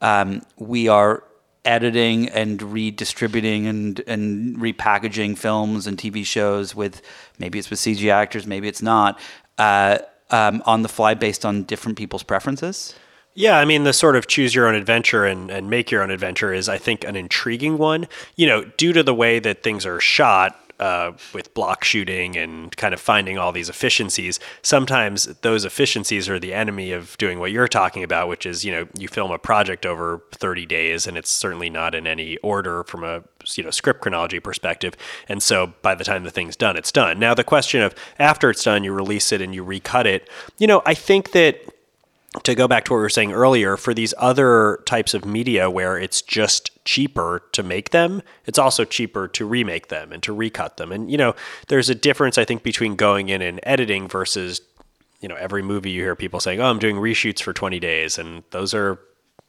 [0.01, 1.25] um, we are
[1.65, 7.03] editing and redistributing and and repackaging films and TV shows with
[7.39, 9.19] maybe it's with CG actors, maybe it's not,
[9.59, 9.99] uh,
[10.31, 12.95] um, on the fly based on different people's preferences.
[13.35, 16.11] Yeah, I mean, the sort of choose your own adventure and, and make your own
[16.11, 18.09] adventure is, I think, an intriguing one.
[18.37, 22.75] You know, due to the way that things are shot, uh, with block shooting and
[22.77, 27.53] kind of finding all these efficiencies, sometimes those efficiencies are the enemy of doing what
[27.53, 31.17] you're talking about, which is, you know, you film a project over 30 days and
[31.19, 33.23] it's certainly not in any order from a,
[33.55, 34.97] you know, script chronology perspective.
[35.29, 37.19] And so by the time the thing's done, it's done.
[37.19, 40.29] Now, the question of after it's done, you release it and you recut it,
[40.59, 41.70] you know, I think that
[42.45, 45.69] to go back to what we were saying earlier, for these other types of media
[45.69, 50.33] where it's just cheaper to make them, it's also cheaper to remake them and to
[50.33, 50.93] recut them.
[50.93, 51.35] And, you know,
[51.67, 54.61] there's a difference, I think, between going in and editing versus,
[55.21, 58.17] you know, every movie you hear people saying, oh, I'm doing reshoots for 20 days.
[58.17, 59.01] And those are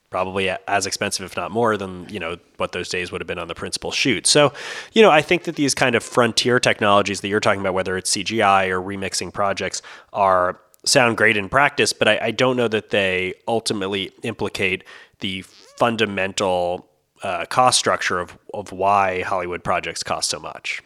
[0.10, 3.40] probably as expensive, if not more, than, you know, what those days would have been
[3.40, 4.26] on the principal shoot.
[4.26, 4.54] So,
[4.92, 7.96] you know, I think that these kind of frontier technologies that you're talking about, whether
[7.96, 12.68] it's CGI or remixing projects, are sound great in practice, but I, I don't know
[12.68, 14.84] that they ultimately implicate
[15.20, 16.88] the fundamental
[17.24, 20.82] uh, cost structure of, of why Hollywood projects cost so much.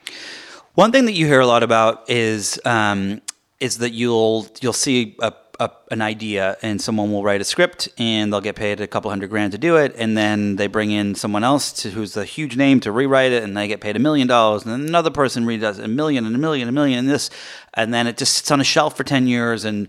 [0.73, 3.21] One thing that you hear a lot about is um,
[3.61, 7.89] is that you'll you'll see a a, an idea and someone will write a script
[7.97, 9.95] and they'll get paid a couple hundred grand to do it.
[9.97, 13.43] And then they bring in someone else to, who's a huge name to rewrite it
[13.43, 14.63] and they get paid a million dollars.
[14.63, 17.29] And then another person redoes a million and a million and a million and this.
[17.73, 19.87] And then it just sits on a shelf for 10 years and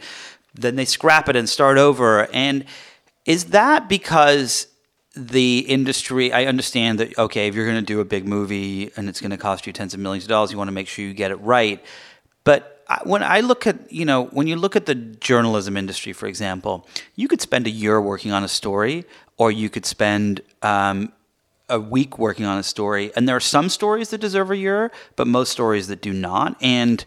[0.54, 2.28] then they scrap it and start over.
[2.32, 2.64] And
[3.24, 4.68] is that because
[5.18, 9.08] the industry i understand that okay if you're going to do a big movie and
[9.08, 11.02] it's going to cost you tens of millions of dollars you want to make sure
[11.02, 11.82] you get it right.
[12.44, 16.26] But when I look at, you know, when you look at the journalism industry, for
[16.26, 19.04] example, you could spend a year working on a story,
[19.36, 21.12] or you could spend um,
[21.68, 23.10] a week working on a story.
[23.16, 26.56] And there are some stories that deserve a year, but most stories that do not.
[26.62, 27.04] And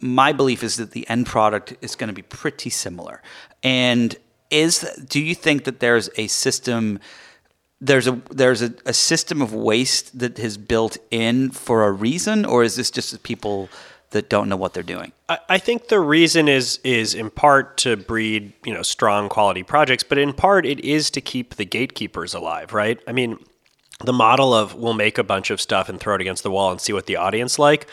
[0.00, 3.22] my belief is that the end product is going to be pretty similar.
[3.62, 4.16] And
[4.50, 7.00] is do you think that there's a system?
[7.78, 12.44] there's a there's a, a system of waste that has built in for a reason,
[12.46, 13.68] or is this just people
[14.10, 15.12] that don't know what they're doing?
[15.28, 19.62] I, I think the reason is is in part to breed you know strong quality
[19.62, 23.00] projects, but in part it is to keep the gatekeepers alive, right?
[23.06, 23.38] I mean,
[24.04, 26.70] the model of we'll make a bunch of stuff and throw it against the wall
[26.70, 27.86] and see what the audience like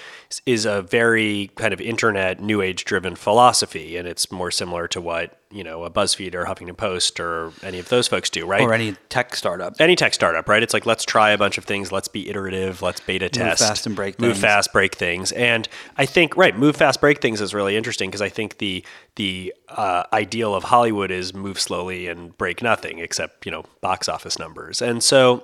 [0.45, 3.95] is a very kind of internet new age driven philosophy.
[3.95, 7.77] And it's more similar to what you know a buzzfeed or huffington post or any
[7.79, 8.61] of those folks do right?
[8.61, 9.75] Or any tech startup.
[9.79, 10.61] Any tech startup right?
[10.61, 11.89] It's like let's try a bunch of things.
[11.89, 12.81] Let's be iterative.
[12.81, 13.61] Let's beta test.
[13.61, 14.41] move fast and break move things.
[14.41, 15.31] fast break things.
[15.31, 18.83] And i think right move fast break things is really interesting because i think the
[19.15, 24.09] the uh, ideal of hollywood is move slowly and break nothing except you know box
[24.09, 24.81] office numbers.
[24.81, 25.43] And so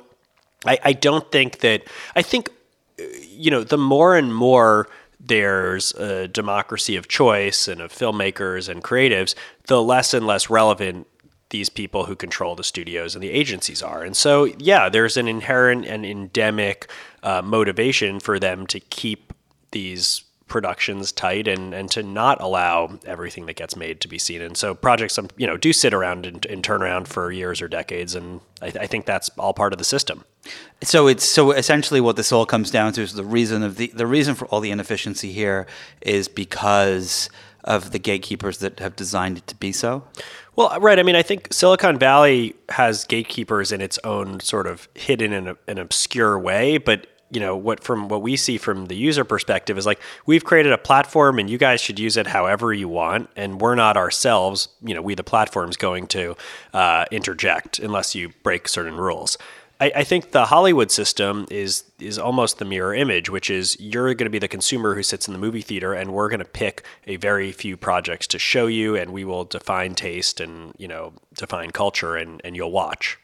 [0.66, 1.84] I, I don't think that
[2.16, 2.50] I think
[3.30, 4.88] you know the more and more
[5.20, 9.36] there's a democracy of choice and of filmmakers and creatives,
[9.68, 11.08] the less and less relevant
[11.50, 14.04] these people who control the studios and the agencies are.
[14.04, 16.90] And so, yeah, there's an inherent and endemic
[17.24, 19.34] uh, motivation for them to keep
[19.72, 24.42] these productions tight and and to not allow everything that gets made to be seen.
[24.42, 27.62] And so projects, um, you know, do sit around and, and turn around for years
[27.62, 30.26] or decades, and I, I, think that's all part of the system.
[30.82, 33.88] So it's so essentially what this all comes down to is the reason of the
[33.94, 35.68] the reason for all the inefficiency here
[36.02, 37.30] is because
[37.64, 40.04] of the gatekeepers that have designed it to be so.
[40.56, 41.00] Well, right.
[41.00, 45.56] I mean, I think Silicon Valley has gatekeepers in its own sort of hidden in
[45.68, 49.78] an obscure way, but you know what from what we see from the user perspective
[49.78, 53.30] is like we've created a platform and you guys should use it however you want.
[53.36, 56.36] And we're not ourselves you know we the platforms going to
[56.74, 59.38] uh, interject unless you break certain rules.
[59.82, 64.14] I, I, think the hollywood system is is almost the mirror image which is you're
[64.14, 66.46] going to be the consumer who sits in the movie theater and we're going to
[66.46, 70.88] pick a very few projects to show you and we will define taste and you
[70.88, 73.18] know define culture and, and you'll watch.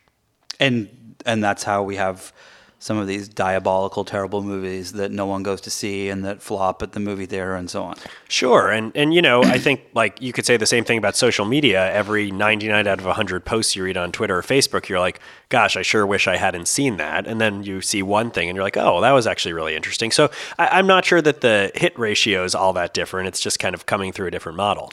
[0.60, 2.32] And and that's how we have
[2.80, 6.84] some of these diabolical, terrible movies that no one goes to see and that flop
[6.84, 7.96] at the movie theater and so on.
[8.28, 11.16] Sure, and and you know, I think like you could say the same thing about
[11.16, 11.92] social media.
[11.92, 15.20] Every 99 out of 100 posts you read on Twitter or Facebook, you're like,
[15.50, 18.56] "Gosh, I sure wish I hadn't seen that." And then you see one thing, and
[18.56, 21.42] you're like, "Oh, well, that was actually really interesting." So I, I'm not sure that
[21.42, 23.28] the hit ratio is all that different.
[23.28, 24.92] It's just kind of coming through a different model.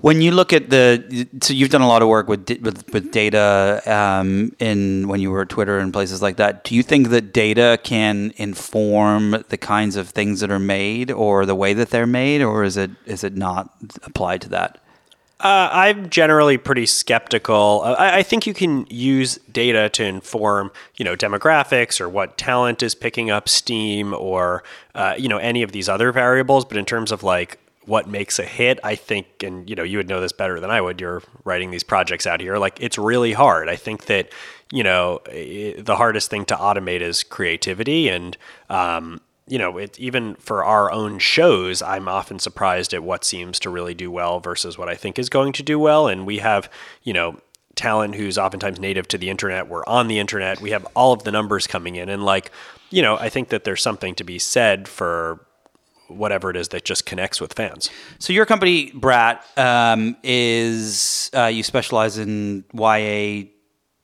[0.00, 3.10] When you look at the, so you've done a lot of work with with, with
[3.10, 6.62] data um, in when you were at Twitter and places like that.
[6.62, 11.44] Do you think that data can inform the kinds of things that are made or
[11.46, 13.74] the way that they're made, or is it is it not
[14.04, 14.78] applied to that?
[15.40, 17.82] Uh, I'm generally pretty skeptical.
[17.84, 22.36] Uh, I, I think you can use data to inform, you know, demographics or what
[22.36, 24.64] talent is picking up steam or,
[24.96, 26.64] uh, you know, any of these other variables.
[26.64, 29.96] But in terms of like what makes a hit, I think, and you know, you
[29.96, 31.00] would know this better than I would.
[31.00, 32.58] You're writing these projects out here.
[32.58, 33.68] Like, it's really hard.
[33.68, 34.30] I think that,
[34.70, 38.10] you know, the hardest thing to automate is creativity.
[38.10, 38.36] And,
[38.68, 43.58] um, you know, it, even for our own shows, I'm often surprised at what seems
[43.60, 46.06] to really do well versus what I think is going to do well.
[46.06, 46.70] And we have,
[47.02, 47.40] you know,
[47.74, 49.68] talent who's oftentimes native to the internet.
[49.68, 50.60] We're on the internet.
[50.60, 52.10] We have all of the numbers coming in.
[52.10, 52.52] And, like,
[52.90, 55.40] you know, I think that there's something to be said for
[56.08, 57.90] whatever it is that just connects with fans.
[58.18, 63.44] So your company, Brat, um, is uh, you specialize in YA.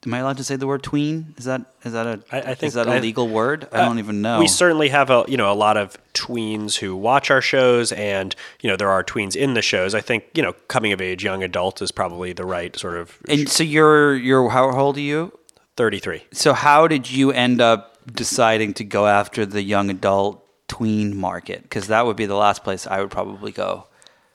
[0.07, 1.33] Am I allowed to say the word tween?
[1.37, 3.67] Is that is that a I- I think is that a I- legal word?
[3.71, 4.39] I don't even know.
[4.39, 8.35] We certainly have a you know a lot of tweens who watch our shows, and
[8.61, 9.95] you know there are tweens in the shows.
[9.95, 13.17] I think you know coming of age young adult is probably the right sort of
[13.27, 15.31] and so you're you're how old are you?
[15.75, 16.23] thirty three.
[16.31, 21.63] So how did you end up deciding to go after the young adult tween market?
[21.63, 23.87] Because that would be the last place I would probably go.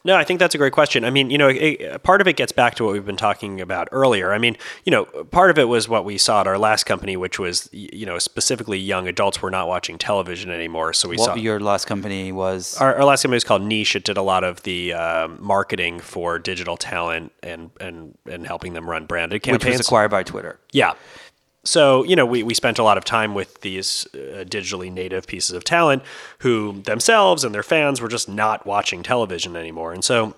[0.03, 1.05] No, I think that's a great question.
[1.05, 3.61] I mean, you know, it, part of it gets back to what we've been talking
[3.61, 4.33] about earlier.
[4.33, 7.18] I mean, you know, part of it was what we saw at our last company,
[7.18, 10.95] which was, you know, specifically young adults were not watching television anymore.
[10.95, 12.78] So we saw your last company was?
[12.78, 13.95] our, our last company was called Niche.
[13.95, 18.72] It did a lot of the um, marketing for digital talent and and and helping
[18.72, 20.59] them run branded campaigns, which was acquired by Twitter.
[20.72, 20.95] Yeah.
[21.62, 25.26] So, you know, we, we spent a lot of time with these uh, digitally native
[25.26, 26.02] pieces of talent
[26.38, 29.92] who themselves and their fans were just not watching television anymore.
[29.92, 30.34] And so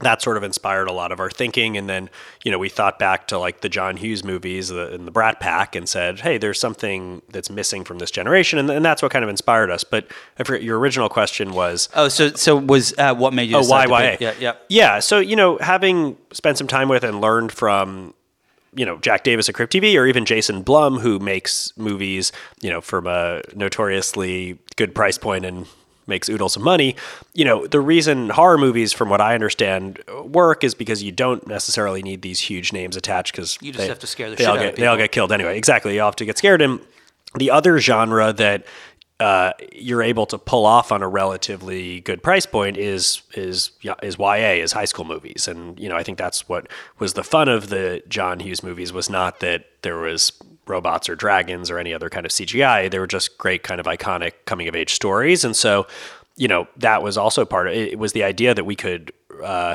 [0.00, 1.76] that sort of inspired a lot of our thinking.
[1.76, 2.08] And then,
[2.44, 5.40] you know, we thought back to like the John Hughes movies the, and the Brat
[5.40, 8.58] Pack and said, hey, there's something that's missing from this generation.
[8.58, 9.84] And, and that's what kind of inspired us.
[9.84, 10.06] But
[10.38, 13.56] I forget your original question was Oh, so so was uh, what made you?
[13.56, 14.20] Oh, decide to YYA.
[14.20, 14.52] Yeah, yeah.
[14.68, 14.98] Yeah.
[15.00, 18.14] So, you know, having spent some time with and learned from,
[18.74, 22.70] you know, Jack Davis at Crypt TV or even Jason Blum, who makes movies, you
[22.70, 25.66] know, from a notoriously good price point and
[26.06, 26.96] makes oodles of money.
[27.34, 31.46] You know, the reason horror movies, from what I understand, work is because you don't
[31.46, 34.48] necessarily need these huge names attached because You just have to scare the they shit
[34.48, 35.56] all out get, of They all get killed anyway.
[35.56, 35.94] Exactly.
[35.94, 36.62] You all have to get scared.
[36.62, 36.80] And
[37.34, 38.64] the other genre that
[39.20, 44.16] uh, you're able to pull off on a relatively good price point is is is
[44.18, 47.48] YA is high school movies, and you know I think that's what was the fun
[47.48, 50.32] of the John Hughes movies was not that there was
[50.66, 52.90] robots or dragons or any other kind of CGI.
[52.90, 55.88] They were just great kind of iconic coming of age stories, and so
[56.36, 57.92] you know that was also part of it.
[57.92, 59.12] It was the idea that we could
[59.42, 59.74] uh,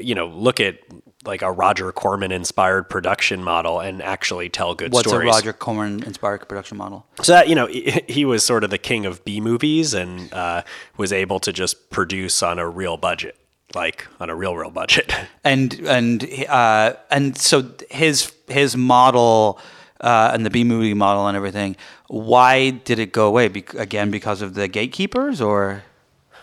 [0.00, 0.78] you know look at
[1.24, 5.28] like a Roger Corman inspired production model and actually tell good What's stories.
[5.28, 7.06] a Roger Corman inspired production model?
[7.22, 10.62] So that you know, he, was sort of the king of B movies and uh,
[10.96, 13.36] was able to just produce on a real budget,
[13.74, 15.12] like on a real, real budget.
[15.44, 19.58] and and uh, and so his his model
[20.00, 21.76] uh, and the B movie model and everything.
[22.08, 23.48] Why did it go away?
[23.48, 25.84] Bec- again, because of the gatekeepers, or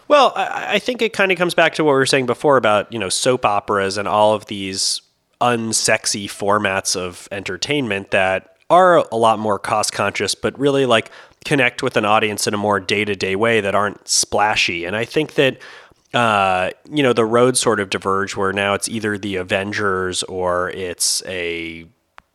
[0.07, 2.57] Well, I, I think it kind of comes back to what we were saying before
[2.57, 5.01] about you know soap operas and all of these
[5.41, 11.11] unsexy formats of entertainment that are a lot more cost conscious, but really like
[11.45, 14.85] connect with an audience in a more day to day way that aren't splashy.
[14.85, 15.57] And I think that
[16.13, 20.69] uh, you know the roads sort of diverge where now it's either the Avengers or
[20.71, 21.87] it's a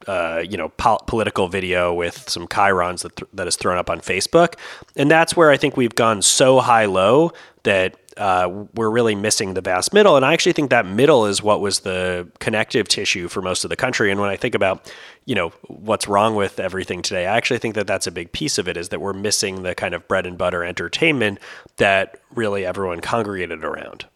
[0.07, 3.91] uh, you know, pol- political video with some chyrons that, th- that is thrown up
[3.91, 4.55] on Facebook.
[4.97, 7.33] And that's where I think we've gone so high low
[7.65, 10.17] that uh, we're really missing the vast middle.
[10.17, 13.71] And I actually think that middle is what was the connective tissue for most of
[13.71, 14.11] the country.
[14.11, 14.93] And when I think about,
[15.25, 18.59] you know, what's wrong with everything today, I actually think that that's a big piece
[18.59, 21.39] of it is that we're missing the kind of bread and butter entertainment
[21.77, 24.07] that really everyone congregated around.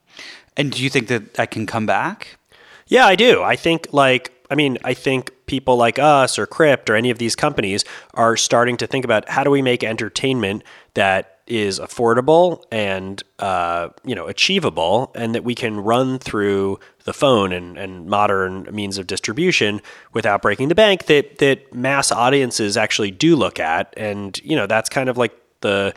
[0.57, 2.39] and do you think that that can come back?
[2.87, 3.43] Yeah, I do.
[3.43, 7.19] I think like I mean, I think people like us or Crypt or any of
[7.19, 7.85] these companies
[8.15, 10.63] are starting to think about how do we make entertainment
[10.95, 17.13] that is affordable and uh, you know achievable, and that we can run through the
[17.13, 19.81] phone and, and modern means of distribution
[20.13, 21.07] without breaking the bank.
[21.07, 25.33] That that mass audiences actually do look at, and you know that's kind of like
[25.61, 25.95] the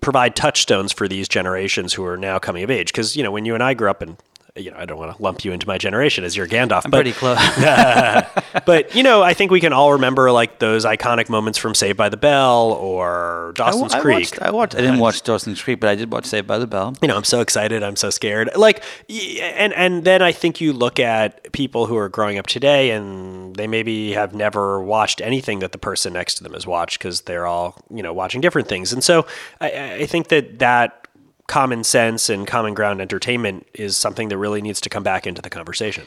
[0.00, 2.88] provide touchstones for these generations who are now coming of age.
[2.88, 4.16] Because you know when you and I grew up in
[4.56, 6.82] you know, I don't want to lump you into my generation as your Gandalf.
[6.84, 7.38] I'm but, pretty close.
[8.66, 11.96] but you know, I think we can all remember like those iconic moments from Saved
[11.96, 14.16] by the Bell or Dawson's I, I Creek.
[14.16, 14.74] Watched, I watched.
[14.74, 16.94] I didn't watch Dawson's Creek, but I did watch Saved by the Bell.
[17.02, 17.82] You know, I'm so excited.
[17.82, 18.50] I'm so scared.
[18.56, 22.90] Like, and and then I think you look at people who are growing up today,
[22.90, 26.98] and they maybe have never watched anything that the person next to them has watched
[26.98, 28.92] because they're all you know watching different things.
[28.92, 29.26] And so
[29.60, 31.06] I, I think that that
[31.46, 35.40] common sense and common ground entertainment is something that really needs to come back into
[35.40, 36.04] the conversation.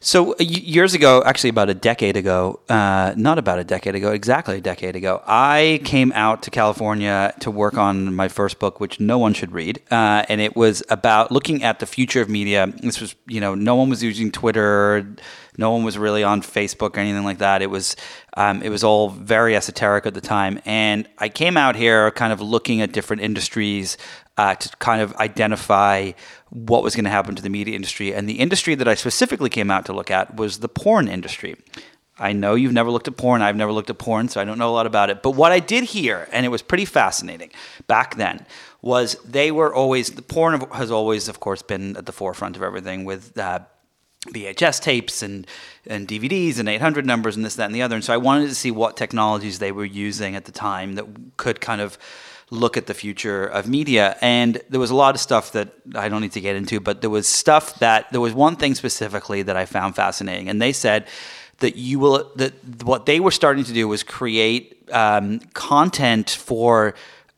[0.00, 4.58] So years ago, actually about a decade ago, uh, not about a decade ago, exactly
[4.58, 8.98] a decade ago, I came out to California to work on my first book, which
[8.98, 12.72] no one should read, uh, and it was about looking at the future of media.
[12.82, 15.14] This was, you know, no one was using Twitter.
[15.58, 17.60] No one was really on Facebook or anything like that.
[17.60, 17.94] It was
[18.38, 22.32] um, it was all very esoteric at the time, and I came out here kind
[22.32, 23.98] of looking at different industries
[24.36, 26.12] uh, to kind of identify
[26.50, 28.14] what was going to happen to the media industry.
[28.14, 31.56] And the industry that I specifically came out to look at was the porn industry.
[32.18, 33.42] I know you've never looked at porn.
[33.42, 35.22] I've never looked at porn, so I don't know a lot about it.
[35.22, 37.50] But what I did hear, and it was pretty fascinating
[37.86, 38.46] back then,
[38.80, 42.62] was they were always, the porn has always, of course, been at the forefront of
[42.62, 43.60] everything with uh,
[44.28, 45.46] VHS tapes and,
[45.86, 47.96] and DVDs and 800 numbers and this, that, and the other.
[47.96, 51.06] And so I wanted to see what technologies they were using at the time that
[51.36, 51.98] could kind of
[52.52, 54.16] look at the future of media.
[54.20, 57.00] And there was a lot of stuff that I don't need to get into, but
[57.00, 60.50] there was stuff that there was one thing specifically that I found fascinating.
[60.50, 61.06] And they said
[61.60, 62.52] that you will, that
[62.84, 66.94] what they were starting to do was create um, content for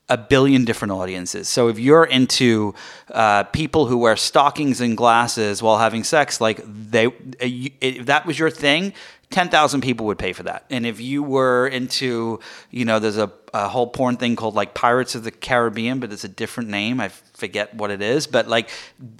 [0.09, 1.47] a billion different audiences.
[1.47, 2.75] So if you're into
[3.09, 7.07] uh, people who wear stockings and glasses while having sex, like they,
[7.39, 8.93] if that was your thing,
[9.35, 10.63] 10,000 people would pay for that.
[10.69, 12.39] And if you were into,
[12.71, 16.13] you know, there's a, a, whole porn thing called like Pirates of the Caribbean, but
[16.13, 17.01] it's a different name.
[17.01, 18.27] I forget what it is.
[18.27, 18.69] But like,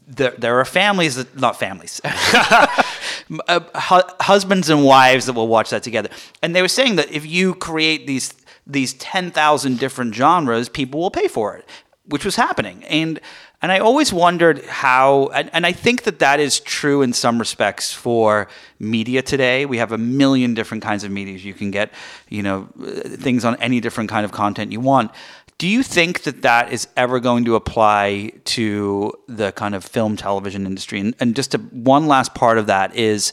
[0.08, 5.84] there, there are families that, not families, uh, husbands and wives that will watch that
[5.84, 6.08] together.
[6.42, 8.34] And they were saying that if you create these,
[8.66, 11.68] these 10,000 different genres, people will pay for it,
[12.06, 12.86] which was happening.
[12.86, 13.20] And
[13.62, 17.40] and I always wondered how, and, and, I think that that is true in some
[17.40, 18.48] respects for
[18.80, 19.66] media today.
[19.66, 21.38] We have a million different kinds of media.
[21.38, 21.92] You can get,
[22.30, 25.12] you know, uh, things on any different kind of content you want.
[25.58, 30.18] Do you think that that is ever going to apply to the kind of film
[30.18, 31.00] television industry?
[31.00, 33.32] And, and just one last part of that is,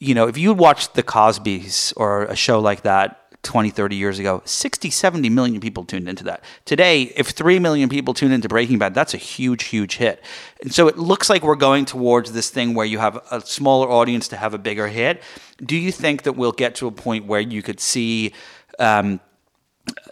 [0.00, 4.18] you know, if you watched The Cosby's or a show like that 20, 30 years
[4.18, 6.44] ago, 60, 70 million people tuned into that.
[6.64, 10.22] Today, if 3 million people tune into Breaking Bad, that's a huge, huge hit.
[10.62, 13.88] And so it looks like we're going towards this thing where you have a smaller
[13.90, 15.22] audience to have a bigger hit.
[15.64, 18.32] Do you think that we'll get to a point where you could see,
[18.78, 19.20] um,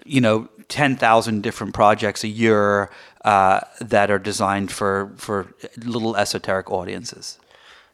[0.04, 2.90] you know, 10,000 different projects a year
[3.24, 7.39] uh, that are designed for, for little esoteric audiences?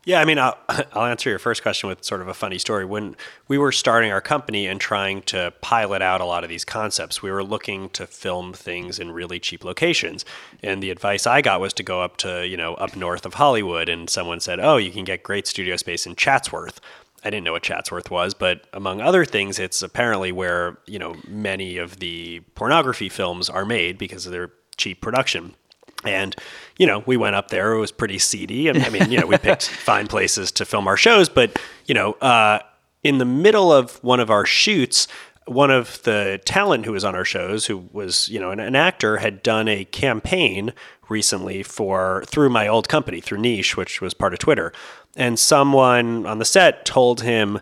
[0.06, 0.56] Yeah, I mean, I'll,
[0.92, 2.84] I'll, answer your first question with sort of a funny story.
[2.84, 3.16] When
[3.48, 7.22] we were starting our company and trying to pilot out a lot of these concepts,
[7.22, 10.24] we were looking to film things in really cheap locations.
[10.62, 13.34] And the advice I got was to go up to, you know, up north of
[13.34, 13.88] Hollywood.
[13.88, 16.80] And someone said, oh, you can get great studio space in Chatsworth.
[17.24, 21.16] I didn't know what Chatsworth was, but among other things, it's apparently where, you know,
[21.26, 25.56] many of the pornography films are made because of their cheap production.
[26.04, 26.36] And,
[26.78, 27.72] you know, we went up there.
[27.72, 28.68] It was pretty seedy.
[28.68, 31.28] And I mean, you know, we picked fine places to film our shows.
[31.28, 32.60] But, you know, uh,
[33.02, 35.08] in the middle of one of our shoots,
[35.46, 38.74] one of the talent who was on our shows, who was, you know, an, an
[38.74, 40.72] actor, had done a campaign
[41.08, 44.72] recently for through my old company, through Niche, which was part of Twitter.
[45.16, 47.60] And someone on the set told him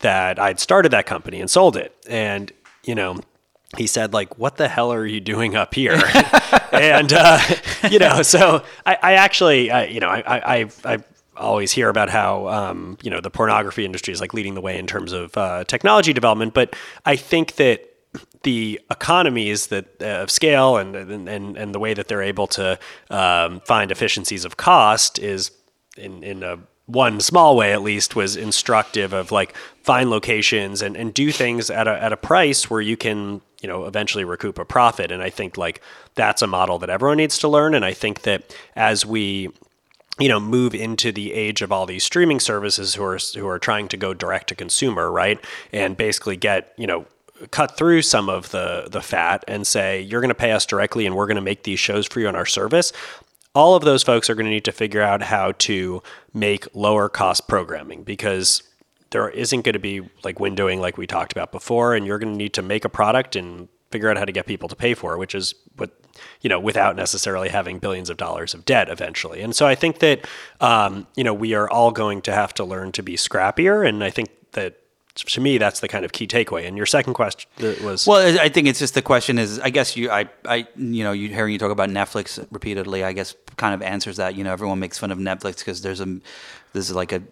[0.00, 1.96] that I'd started that company and sold it.
[2.06, 2.52] And,
[2.84, 3.20] you know,
[3.76, 6.00] he said like what the hell are you doing up here?
[6.72, 7.38] And uh,
[7.90, 10.22] you know so i, I actually I, you know I,
[10.56, 10.98] I, I
[11.36, 14.78] always hear about how um, you know the pornography industry is like leading the way
[14.78, 17.88] in terms of uh, technology development but i think that
[18.42, 22.78] the economies that uh, of scale and, and and the way that they're able to
[23.10, 25.50] um, find efficiencies of cost is
[25.96, 30.96] in in a one small way at least was instructive of like find locations and,
[30.96, 34.58] and do things at a, at a price where you can you know eventually recoup
[34.58, 35.10] a profit.
[35.10, 35.80] And i think like
[36.14, 37.74] that's a model that everyone needs to learn.
[37.74, 39.48] And i think that as we
[40.18, 43.58] you know move into the age of all these streaming services who are who are
[43.58, 45.42] trying to go direct to consumer right
[45.72, 47.06] and basically get you know
[47.50, 51.06] cut through some of the the fat and say you're going to pay us directly
[51.06, 52.92] and we're going to make these shows for you on our service
[53.54, 56.02] all of those folks are going to need to figure out how to
[56.32, 58.62] make lower cost programming because
[59.12, 62.32] there isn't going to be like windowing like we talked about before and you're going
[62.32, 64.94] to need to make a product and figure out how to get people to pay
[64.94, 65.90] for it which is what
[66.40, 69.40] you know without necessarily having billions of dollars of debt eventually.
[69.40, 70.26] And so i think that
[70.60, 74.02] um, you know we are all going to have to learn to be scrappier and
[74.02, 74.78] i think that
[75.14, 76.66] to me that's the kind of key takeaway.
[76.66, 77.50] And your second question
[77.82, 78.06] was?
[78.06, 81.12] Well i think it's just the question is i guess you i i you know
[81.12, 84.34] you hearing you talk about netflix repeatedly i guess kind of answers that.
[84.34, 86.18] You know everyone makes fun of netflix because there's a
[86.72, 87.22] there's like a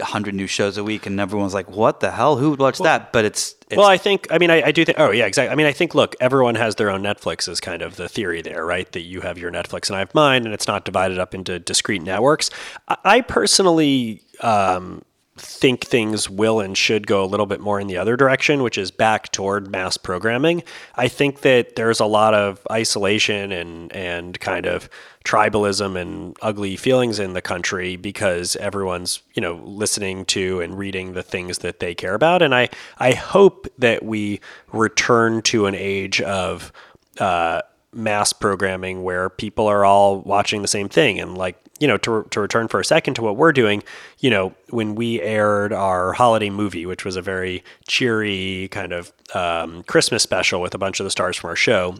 [0.00, 2.36] hundred new shows a week, and everyone's like, "What the hell?
[2.36, 4.72] Who would watch well, that?" But it's, it's, well, I think, I mean, I, I,
[4.72, 4.98] do think.
[4.98, 5.52] Oh, yeah, exactly.
[5.52, 8.42] I mean, I think, look, everyone has their own Netflix is kind of the theory
[8.42, 8.90] there, right?
[8.92, 11.58] That you have your Netflix and I have mine, and it's not divided up into
[11.58, 12.50] discrete networks.
[12.88, 15.02] I, I personally um,
[15.38, 18.76] think things will and should go a little bit more in the other direction, which
[18.76, 20.62] is back toward mass programming.
[20.96, 24.88] I think that there's a lot of isolation and and kind of
[25.24, 31.12] tribalism and ugly feelings in the country because everyone's you know listening to and reading
[31.12, 32.68] the things that they care about, and I
[32.98, 34.40] I hope that we
[34.72, 36.72] return to an age of
[37.18, 37.62] uh,
[37.92, 42.26] mass programming where people are all watching the same thing and like you know, to,
[42.30, 43.82] to return for a second to what we're doing,
[44.18, 49.12] you know, when we aired our holiday movie, which was a very cheery kind of
[49.34, 51.96] um, Christmas special with a bunch of the stars from our show,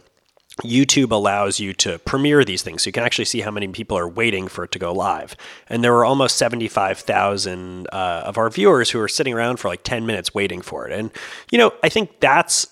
[0.63, 2.83] YouTube allows you to premiere these things.
[2.83, 5.35] So you can actually see how many people are waiting for it to go live.
[5.67, 9.83] And there were almost 75,000 uh, of our viewers who were sitting around for like
[9.83, 10.91] 10 minutes waiting for it.
[10.91, 11.11] And,
[11.51, 12.67] you know, I think that's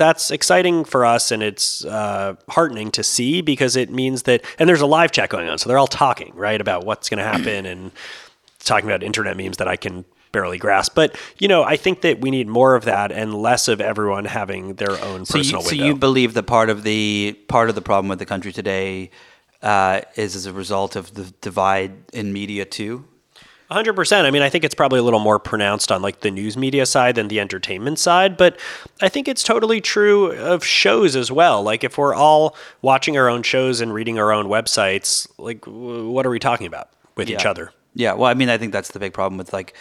[0.00, 4.66] that's exciting for us and it's uh, heartening to see because it means that and
[4.66, 7.24] there's a live chat going on so they're all talking right about what's going to
[7.24, 7.92] happen and
[8.60, 12.18] talking about internet memes that i can barely grasp but you know i think that
[12.18, 15.68] we need more of that and less of everyone having their own so personal you,
[15.68, 15.82] window.
[15.82, 19.10] so you believe that part of the part of the problem with the country today
[19.62, 23.04] uh, is as a result of the divide in media too
[23.70, 24.24] 100%.
[24.24, 26.86] I mean, I think it's probably a little more pronounced on like the news media
[26.86, 28.58] side than the entertainment side, but
[29.00, 31.62] I think it's totally true of shows as well.
[31.62, 36.26] Like if we're all watching our own shows and reading our own websites, like what
[36.26, 37.36] are we talking about with yeah.
[37.36, 37.72] each other?
[37.94, 39.74] Yeah, well, I mean, I think that's the big problem with like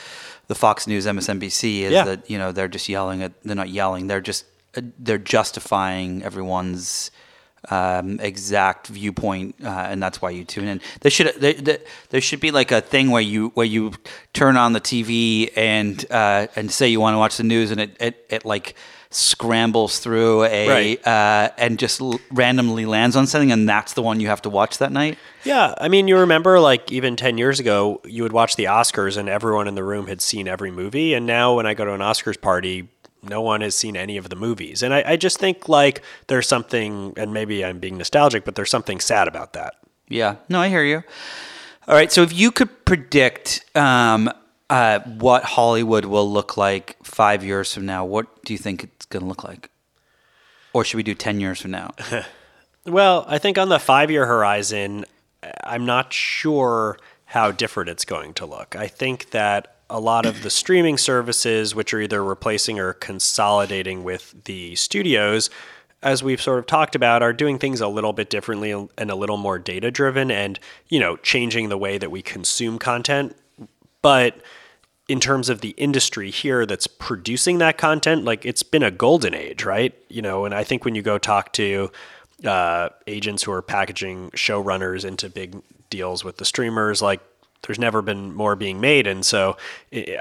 [0.47, 2.03] the Fox News, MSNBC is yeah.
[2.05, 6.23] that, you know, they're just yelling at they're not yelling, they're just uh, they're justifying
[6.23, 7.11] everyone's
[7.69, 10.81] um, exact viewpoint, uh, and that's why you tune in.
[11.01, 11.79] There should there, there,
[12.09, 13.93] there, should be like a thing where you where you
[14.33, 17.81] turn on the TV and uh, and say you want to watch the news, and
[17.81, 18.75] it it, it like
[19.11, 21.07] scrambles through a right.
[21.07, 24.49] uh, and just l- randomly lands on something, and that's the one you have to
[24.49, 25.17] watch that night.
[25.43, 29.17] Yeah, I mean, you remember like even ten years ago, you would watch the Oscars,
[29.17, 31.93] and everyone in the room had seen every movie, and now when I go to
[31.93, 32.87] an Oscars party
[33.21, 34.83] no one has seen any of the movies.
[34.83, 38.69] And I, I, just think like there's something, and maybe I'm being nostalgic, but there's
[38.69, 39.75] something sad about that.
[40.07, 41.03] Yeah, no, I hear you.
[41.87, 44.31] All right, so if you could predict um,
[44.69, 49.05] uh, what Hollywood will look like five years from now, what do you think it's
[49.05, 49.69] going to look like?
[50.73, 51.91] Or should we do 10 years from now?
[52.85, 55.05] well, I think on the five year horizon,
[55.63, 58.75] I'm not sure how different it's going to look.
[58.75, 64.03] I think that a lot of the streaming services, which are either replacing or consolidating
[64.03, 65.49] with the studios,
[66.01, 69.15] as we've sort of talked about, are doing things a little bit differently and a
[69.15, 73.35] little more data driven and, you know, changing the way that we consume content.
[74.01, 74.41] But
[75.09, 79.33] in terms of the industry here that's producing that content, like it's been a golden
[79.33, 79.93] age, right?
[80.07, 81.91] You know, and I think when you go talk to
[82.45, 85.57] uh, agents who are packaging showrunners into big
[85.89, 87.21] deals with the streamers, like
[87.63, 89.05] there's never been more being made.
[89.05, 89.57] And so,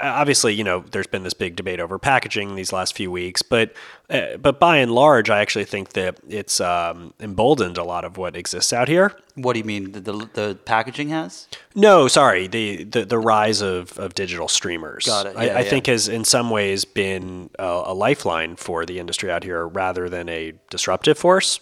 [0.03, 3.43] obviously, you know, there's been this big debate over packaging these last few weeks.
[3.43, 3.75] But,
[4.11, 8.17] uh, but by and large, I actually think that it's um, emboldened a lot of
[8.17, 9.17] what exists out here.
[9.37, 11.47] What do you mean the, the, the packaging has?
[11.77, 15.07] No, sorry, the, the, the rise of, of digital streamers.
[15.07, 15.35] Got it.
[15.35, 15.63] Yeah, I, I yeah.
[15.63, 20.09] think has in some ways been a, a lifeline for the industry out here rather
[20.09, 21.61] than a disruptive force.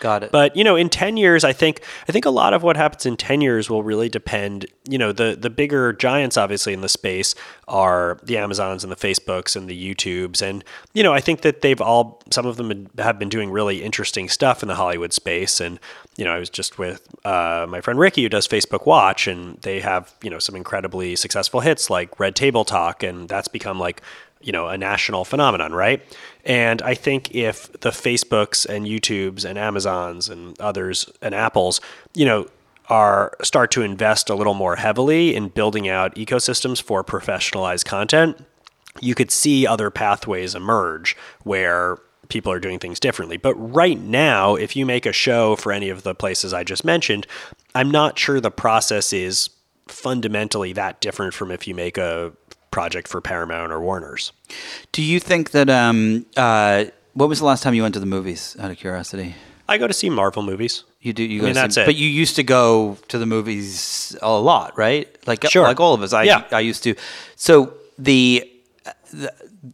[0.00, 0.32] Got it.
[0.32, 3.04] But you know, in ten years, I think I think a lot of what happens
[3.04, 4.66] in ten years will really depend.
[4.88, 7.34] You know, the the bigger giants, obviously in the space,
[7.66, 11.62] are the Amazons and the Facebooks and the YouTubes, and you know, I think that
[11.62, 15.60] they've all some of them have been doing really interesting stuff in the Hollywood space.
[15.60, 15.80] And
[16.16, 19.58] you know, I was just with uh, my friend Ricky who does Facebook Watch, and
[19.62, 23.80] they have you know some incredibly successful hits like Red Table Talk, and that's become
[23.80, 24.00] like
[24.40, 26.02] you know a national phenomenon, right?
[26.44, 31.80] And I think if the Facebooks and YouTubes and Amazons and others and Apples,
[32.14, 32.48] you know,
[32.88, 38.44] are start to invest a little more heavily in building out ecosystems for professionalized content,
[39.00, 41.98] you could see other pathways emerge where
[42.28, 43.36] people are doing things differently.
[43.36, 46.84] But right now, if you make a show for any of the places I just
[46.84, 47.26] mentioned,
[47.74, 49.50] I'm not sure the process is
[49.86, 52.32] fundamentally that different from if you make a
[52.70, 54.32] project for Paramount or Warner's.
[54.92, 55.68] Do you think that?
[55.70, 58.56] Um, uh, what was the last time you went to the movies?
[58.60, 59.34] Out of curiosity.
[59.68, 60.84] I go to see Marvel movies.
[61.00, 61.22] You do.
[61.22, 61.86] You I go mean, see- that's it.
[61.86, 65.08] But you used to go to the movies a lot, right?
[65.26, 65.64] Like Sure.
[65.64, 66.12] like all of us.
[66.12, 66.44] I Yeah.
[66.52, 66.94] I used to.
[67.36, 68.48] So the,
[69.12, 69.32] the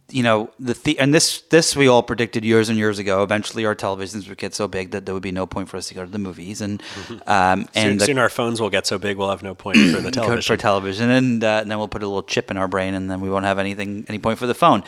[0.09, 3.23] you know the, the and this this we all predicted years and years ago.
[3.23, 5.87] Eventually, our televisions would get so big that there would be no point for us
[5.89, 6.81] to go to the movies, and
[7.27, 9.77] um Soon, and the, soon our phones will get so big we'll have no point
[9.77, 10.41] for the television.
[10.41, 13.09] for television, and, uh, and then we'll put a little chip in our brain, and
[13.09, 14.83] then we won't have anything any point for the phone.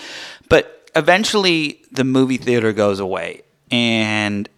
[0.49, 4.49] But eventually, the movie theater goes away, and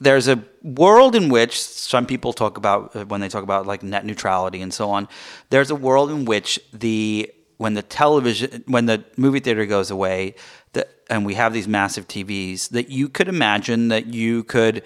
[0.00, 4.04] there's a world in which some people talk about when they talk about like net
[4.04, 5.08] neutrality and so on.
[5.50, 7.30] There's a world in which the
[7.60, 10.34] when the television when the movie theater goes away,
[10.72, 14.82] that and we have these massive TVs that you could imagine that you could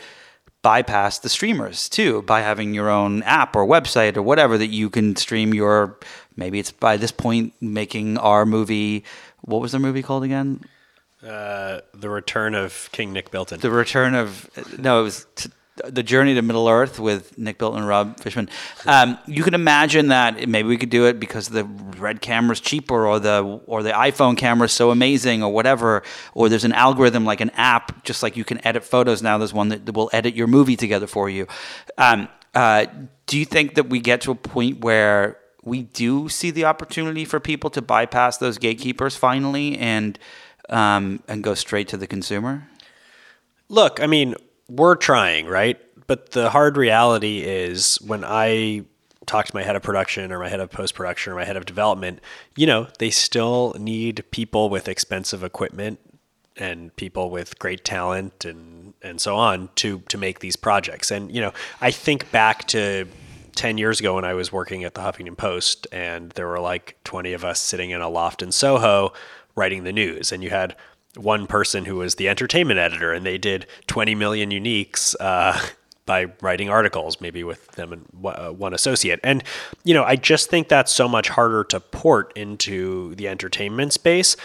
[0.62, 4.90] bypass the streamers too by having your own app or website or whatever that you
[4.90, 5.98] can stream your
[6.36, 9.04] maybe it's by this point making our movie
[9.42, 10.60] what was the movie called again
[11.22, 13.60] Uh, the return of King Nick Bilton.
[13.60, 14.48] the return of
[14.78, 18.48] no, it was t- the journey to Middle Earth with Nick Bilton and Rob Fishman.
[18.86, 23.06] Um, you can imagine that maybe we could do it because the red camera's cheaper,
[23.06, 26.02] or the or the iPhone camera is so amazing, or whatever.
[26.34, 29.36] Or there's an algorithm like an app, just like you can edit photos now.
[29.38, 31.46] There's one that will edit your movie together for you.
[31.98, 32.86] Um, uh,
[33.26, 37.24] do you think that we get to a point where we do see the opportunity
[37.24, 40.18] for people to bypass those gatekeepers finally and
[40.68, 42.68] um, and go straight to the consumer?
[43.68, 44.36] Look, I mean,
[44.68, 45.80] we're trying, right?
[46.06, 48.84] But the hard reality is when I
[49.26, 51.56] talk to my head of production or my head of post production or my head
[51.56, 52.20] of development,
[52.56, 55.98] you know, they still need people with expensive equipment
[56.56, 61.10] and people with great talent and and so on to to make these projects.
[61.10, 63.06] And you know, I think back to
[63.54, 66.96] 10 years ago when I was working at the Huffington Post and there were like
[67.04, 69.12] 20 of us sitting in a loft in Soho
[69.54, 70.74] writing the news and you had
[71.16, 75.58] one person who was the entertainment editor and they did 20 million uniques uh,
[76.06, 79.20] by writing articles maybe with them and one- uh, one associate.
[79.22, 79.42] And
[79.84, 84.36] you know I just think that's so much harder to port into the entertainment space.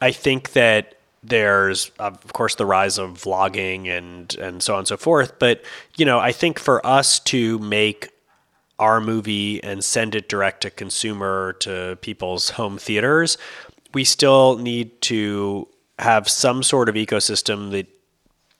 [0.00, 4.88] I think that there's of course the rise of vlogging and and so on and
[4.88, 5.64] so forth but
[5.96, 8.10] you know I think for us to make
[8.78, 13.38] our movie and send it direct to consumer to people's home theaters,
[13.92, 15.68] we still need to
[15.98, 17.86] have some sort of ecosystem that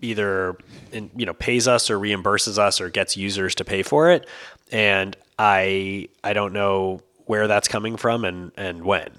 [0.00, 0.56] either
[0.92, 4.28] in, you know pays us or reimburses us or gets users to pay for it.
[4.70, 9.10] And I I don't know where that's coming from and and when.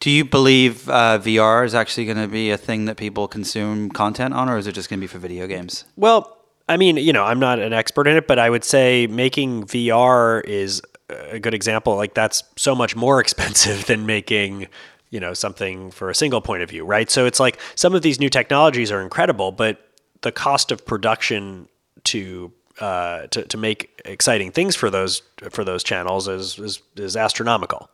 [0.00, 3.88] Do you believe uh, VR is actually going to be a thing that people consume
[3.90, 5.84] content on, or is it just going to be for video games?
[5.96, 6.36] Well,
[6.68, 9.64] I mean, you know, I'm not an expert in it, but I would say making
[9.64, 11.96] VR is a good example.
[11.96, 14.68] Like that's so much more expensive than making,
[15.14, 17.08] you know, something for a single point of view, right?
[17.08, 19.78] So it's like some of these new technologies are incredible, but
[20.22, 21.68] the cost of production
[22.04, 27.16] to uh, to, to make exciting things for those for those channels is is, is
[27.16, 27.88] astronomical.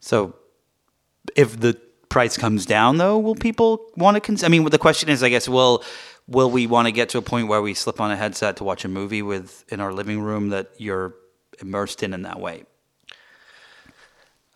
[0.00, 0.36] So,
[1.36, 1.78] if the
[2.08, 4.22] price comes down, though, will people want to?
[4.22, 5.84] Cons- I mean, the question is, I guess, will
[6.26, 8.64] will we want to get to a point where we slip on a headset to
[8.64, 11.14] watch a movie with in our living room that you're
[11.60, 12.64] immersed in in that way?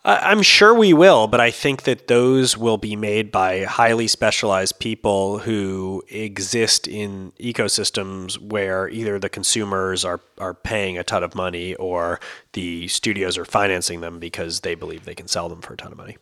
[0.05, 4.79] I'm sure we will, but I think that those will be made by highly specialized
[4.79, 11.35] people who exist in ecosystems where either the consumers are, are paying a ton of
[11.35, 12.21] money or
[12.53, 15.91] the studios are financing them because they believe they can sell them for a ton
[15.91, 16.17] of money.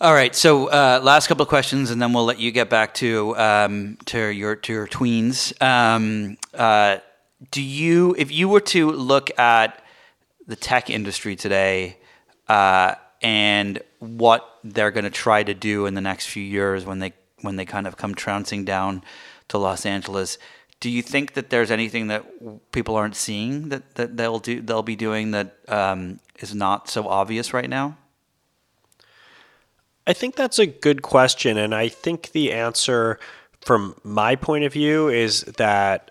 [0.00, 0.34] All right.
[0.34, 3.98] So, uh, last couple of questions, and then we'll let you get back to um,
[4.06, 5.60] to your to your tweens.
[5.60, 6.98] Um, uh,
[7.50, 9.84] do you, if you were to look at
[10.46, 11.98] the tech industry today
[12.50, 16.98] uh, and what they're going to try to do in the next few years when
[16.98, 17.12] they
[17.42, 19.02] when they kind of come trouncing down
[19.48, 20.36] to Los Angeles,
[20.80, 22.24] do you think that there's anything that
[22.72, 27.06] people aren't seeing that, that they'll do they'll be doing that um, is not so
[27.06, 27.96] obvious right now?
[30.08, 31.56] I think that's a good question.
[31.56, 33.20] And I think the answer
[33.60, 36.10] from my point of view is that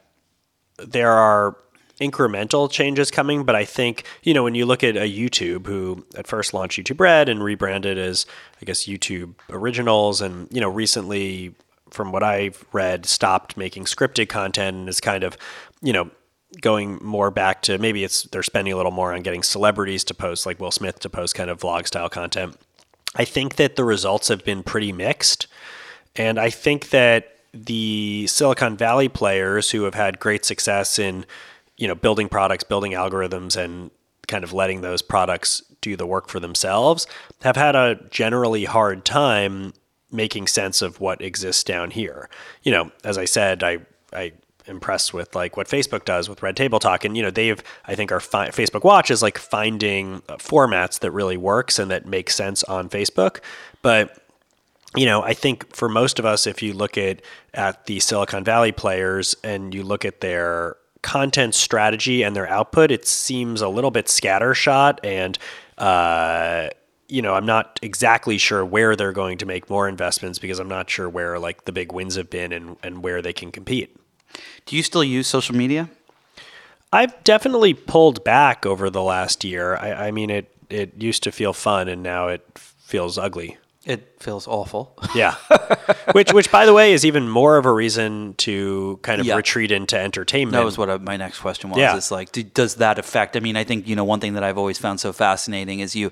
[0.77, 1.57] there are
[1.99, 3.43] incremental changes coming.
[3.43, 6.79] But I think, you know, when you look at a YouTube who at first launched
[6.79, 8.25] YouTube Red and rebranded as,
[8.61, 11.55] I guess, YouTube Originals, and, you know, recently,
[11.89, 15.37] from what I've read, stopped making scripted content and is kind of,
[15.81, 16.09] you know,
[16.61, 20.13] going more back to maybe it's they're spending a little more on getting celebrities to
[20.13, 22.57] post like Will Smith to post kind of vlog style content.
[23.15, 25.47] I think that the results have been pretty mixed.
[26.15, 31.25] And I think that the Silicon Valley players who have had great success in,
[31.79, 33.89] you know, building products, building algorithms, and
[34.27, 37.07] kind of letting those products do the work for themselves
[37.41, 39.73] have had a generally hard time
[40.11, 42.29] making sense of what exists down here.
[42.61, 43.79] You know, as I said, I
[44.13, 44.33] I
[44.67, 47.95] impressed with like what Facebook does with Red Table Talk, and you know they've I
[47.95, 52.05] think our fi- Facebook Watch is like finding uh, formats that really works and that
[52.05, 53.39] make sense on Facebook,
[53.81, 54.21] but
[54.95, 57.21] you know, I think for most of us, if you look at
[57.53, 62.91] at the Silicon Valley players and you look at their content strategy and their output,
[62.91, 65.37] it seems a little bit scattershot and
[65.77, 66.69] uh,
[67.09, 70.67] you know, I'm not exactly sure where they're going to make more investments because I'm
[70.67, 73.97] not sure where like the big wins have been and, and where they can compete.
[74.67, 75.89] Do you still use social media?
[76.93, 79.75] I've definitely pulled back over the last year.
[79.75, 83.57] I, I mean, it it used to feel fun, and now it feels ugly.
[83.85, 84.93] It feels awful.
[85.15, 85.35] Yeah,
[86.11, 89.35] which which by the way is even more of a reason to kind of Yeah.
[89.35, 90.51] retreat into entertainment.
[90.51, 91.79] That was what uh, my next question was.
[91.79, 91.95] Yeah.
[91.95, 93.37] It's like, do, does that affect?
[93.37, 95.95] I mean, I think you know one thing that I've always found so fascinating is
[95.95, 96.11] you.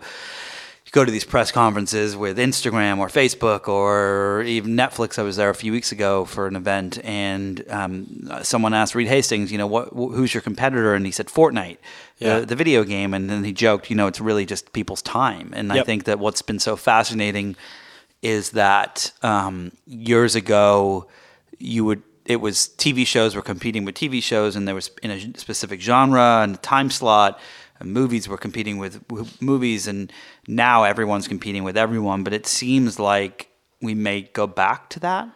[0.88, 5.20] You go to these press conferences with Instagram or Facebook or even Netflix.
[5.20, 9.10] I was there a few weeks ago for an event, and um, someone asked Reed
[9.10, 10.94] Hastings, you know, what, who's your competitor?
[10.94, 11.80] And he said Fortnite,
[12.20, 12.40] Yeah.
[12.40, 13.14] the, the video game.
[13.14, 15.52] And then he joked, you know, it's really just people's time.
[15.54, 17.58] And I think that what's been so fascinating
[18.22, 21.08] is that um, years ago
[21.60, 25.12] you would it was TV shows were competing with TV shows and there was in
[25.12, 27.40] a specific genre and time slot
[27.84, 29.02] movies were competing with
[29.42, 30.12] movies and
[30.48, 33.50] now everyone's competing with everyone but it seems like
[33.82, 35.30] we may go back to that?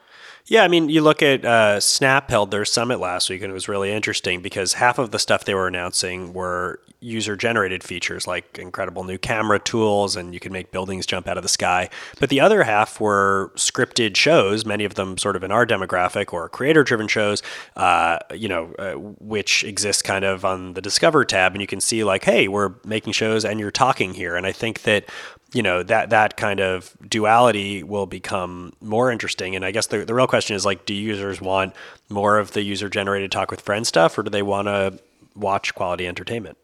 [0.46, 3.54] Yeah, I mean, you look at uh, Snap held their summit last week, and it
[3.54, 8.28] was really interesting because half of the stuff they were announcing were user generated features
[8.28, 11.90] like incredible new camera tools, and you could make buildings jump out of the sky.
[12.20, 16.32] But the other half were scripted shows, many of them sort of in our demographic
[16.32, 17.42] or creator driven shows,
[17.76, 21.82] uh, you know, uh, which exist kind of on the Discover tab, and you can
[21.82, 24.36] see like, hey, we're making shows and you're talking here.
[24.36, 25.10] And I think that
[25.54, 30.06] you know that that kind of duality will become more interesting and i guess the,
[30.06, 31.76] the real question is like do users want
[32.10, 34.98] more of the user generated talk with friends stuff or do they want to
[35.36, 36.58] watch quality entertainment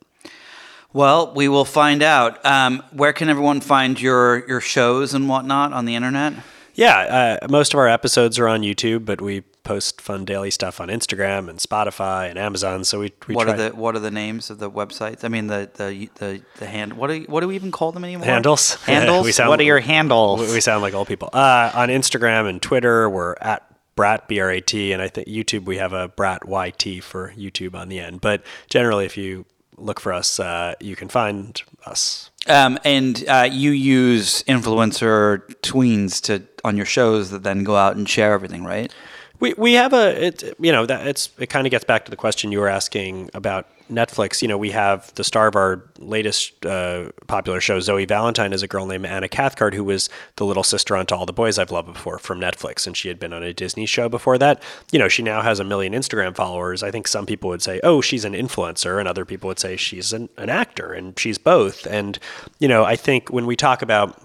[0.94, 5.74] well we will find out um, where can everyone find your your shows and whatnot
[5.74, 6.34] on the internet
[6.74, 10.80] yeah uh, most of our episodes are on youtube but we post fun daily stuff
[10.80, 14.00] on instagram and spotify and amazon so we, we what try are the what are
[14.00, 15.26] the names of the websites?
[15.26, 16.94] I mean the the the, the hand.
[16.94, 18.26] What do what do we even call them anymore?
[18.26, 18.76] Handles?
[18.86, 19.36] Handles.
[19.36, 20.40] Sound- what are your handles?
[20.40, 23.64] we, we sound like old people uh, on instagram and twitter we're at
[23.98, 28.00] brat b-r-a-t and i think youtube we have a brat yt for youtube on the
[28.00, 29.44] end but generally if you
[29.78, 36.22] look for us uh, you can find us Um, and uh, you use influencer tweens
[36.22, 38.94] to on your shows that then go out and share everything, right?
[39.40, 42.12] We we have a it you know that it's it kind of gets back to
[42.12, 44.42] the question you were asking about Netflix.
[44.42, 48.64] You know, we have the star of our latest uh, popular show, Zoe Valentine, is
[48.64, 51.58] a girl named Anna Cathcart, who was the little sister on To All the Boys
[51.58, 54.62] I've Loved Before from Netflix, and she had been on a Disney show before that.
[54.92, 56.84] You know, she now has a million Instagram followers.
[56.84, 59.78] I think some people would say, oh, she's an influencer, and other people would say
[59.78, 61.86] she's an, an actor, and she's both.
[61.86, 62.20] And
[62.60, 64.22] you know, I think when we talk about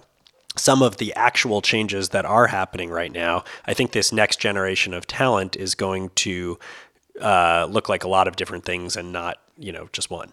[0.56, 4.92] some of the actual changes that are happening right now, I think this next generation
[4.92, 6.58] of talent is going to
[7.20, 10.32] uh, look like a lot of different things and not, you know, just one.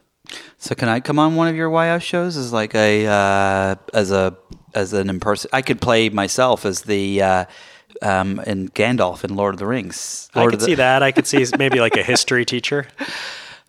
[0.57, 4.11] So can I come on one of your YF shows as like a uh, as
[4.11, 4.35] a
[4.73, 5.47] as an imperson?
[5.53, 7.45] I could play myself as the uh,
[8.01, 10.30] um, in Gandalf in Lord of the Rings.
[10.34, 11.03] I could the- see that.
[11.03, 12.88] I could see maybe like a history teacher.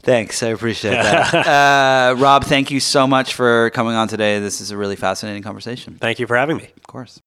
[0.03, 1.35] Thanks, I appreciate that.
[2.15, 4.39] uh, Rob, thank you so much for coming on today.
[4.39, 5.99] This is a really fascinating conversation.
[6.01, 6.70] Thank you for having me.
[6.77, 7.20] Of course.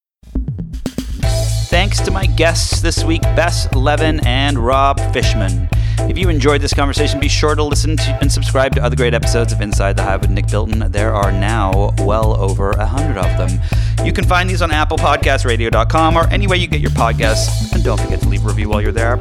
[1.69, 5.69] Thanks to my guests this week, Bess Levin and Rob Fishman.
[5.99, 9.13] If you enjoyed this conversation, be sure to listen to and subscribe to other great
[9.13, 10.91] episodes of Inside the Hive with Nick Bilton.
[10.91, 13.59] There are now well over a hundred of them.
[14.05, 17.73] You can find these on Apple Podcasts, Radio.com, or any way you get your podcasts.
[17.73, 19.17] And don't forget to leave a review while you're there.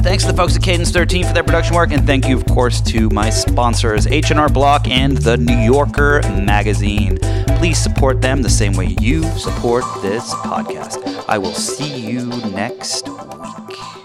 [0.00, 2.46] Thanks to the folks at Cadence 13 for their production work, and thank you, of
[2.46, 7.18] course, to my sponsors, H&R Block and The New Yorker Magazine.
[7.58, 11.24] Please support them the same way you support this podcast.
[11.28, 13.97] I will see you next week.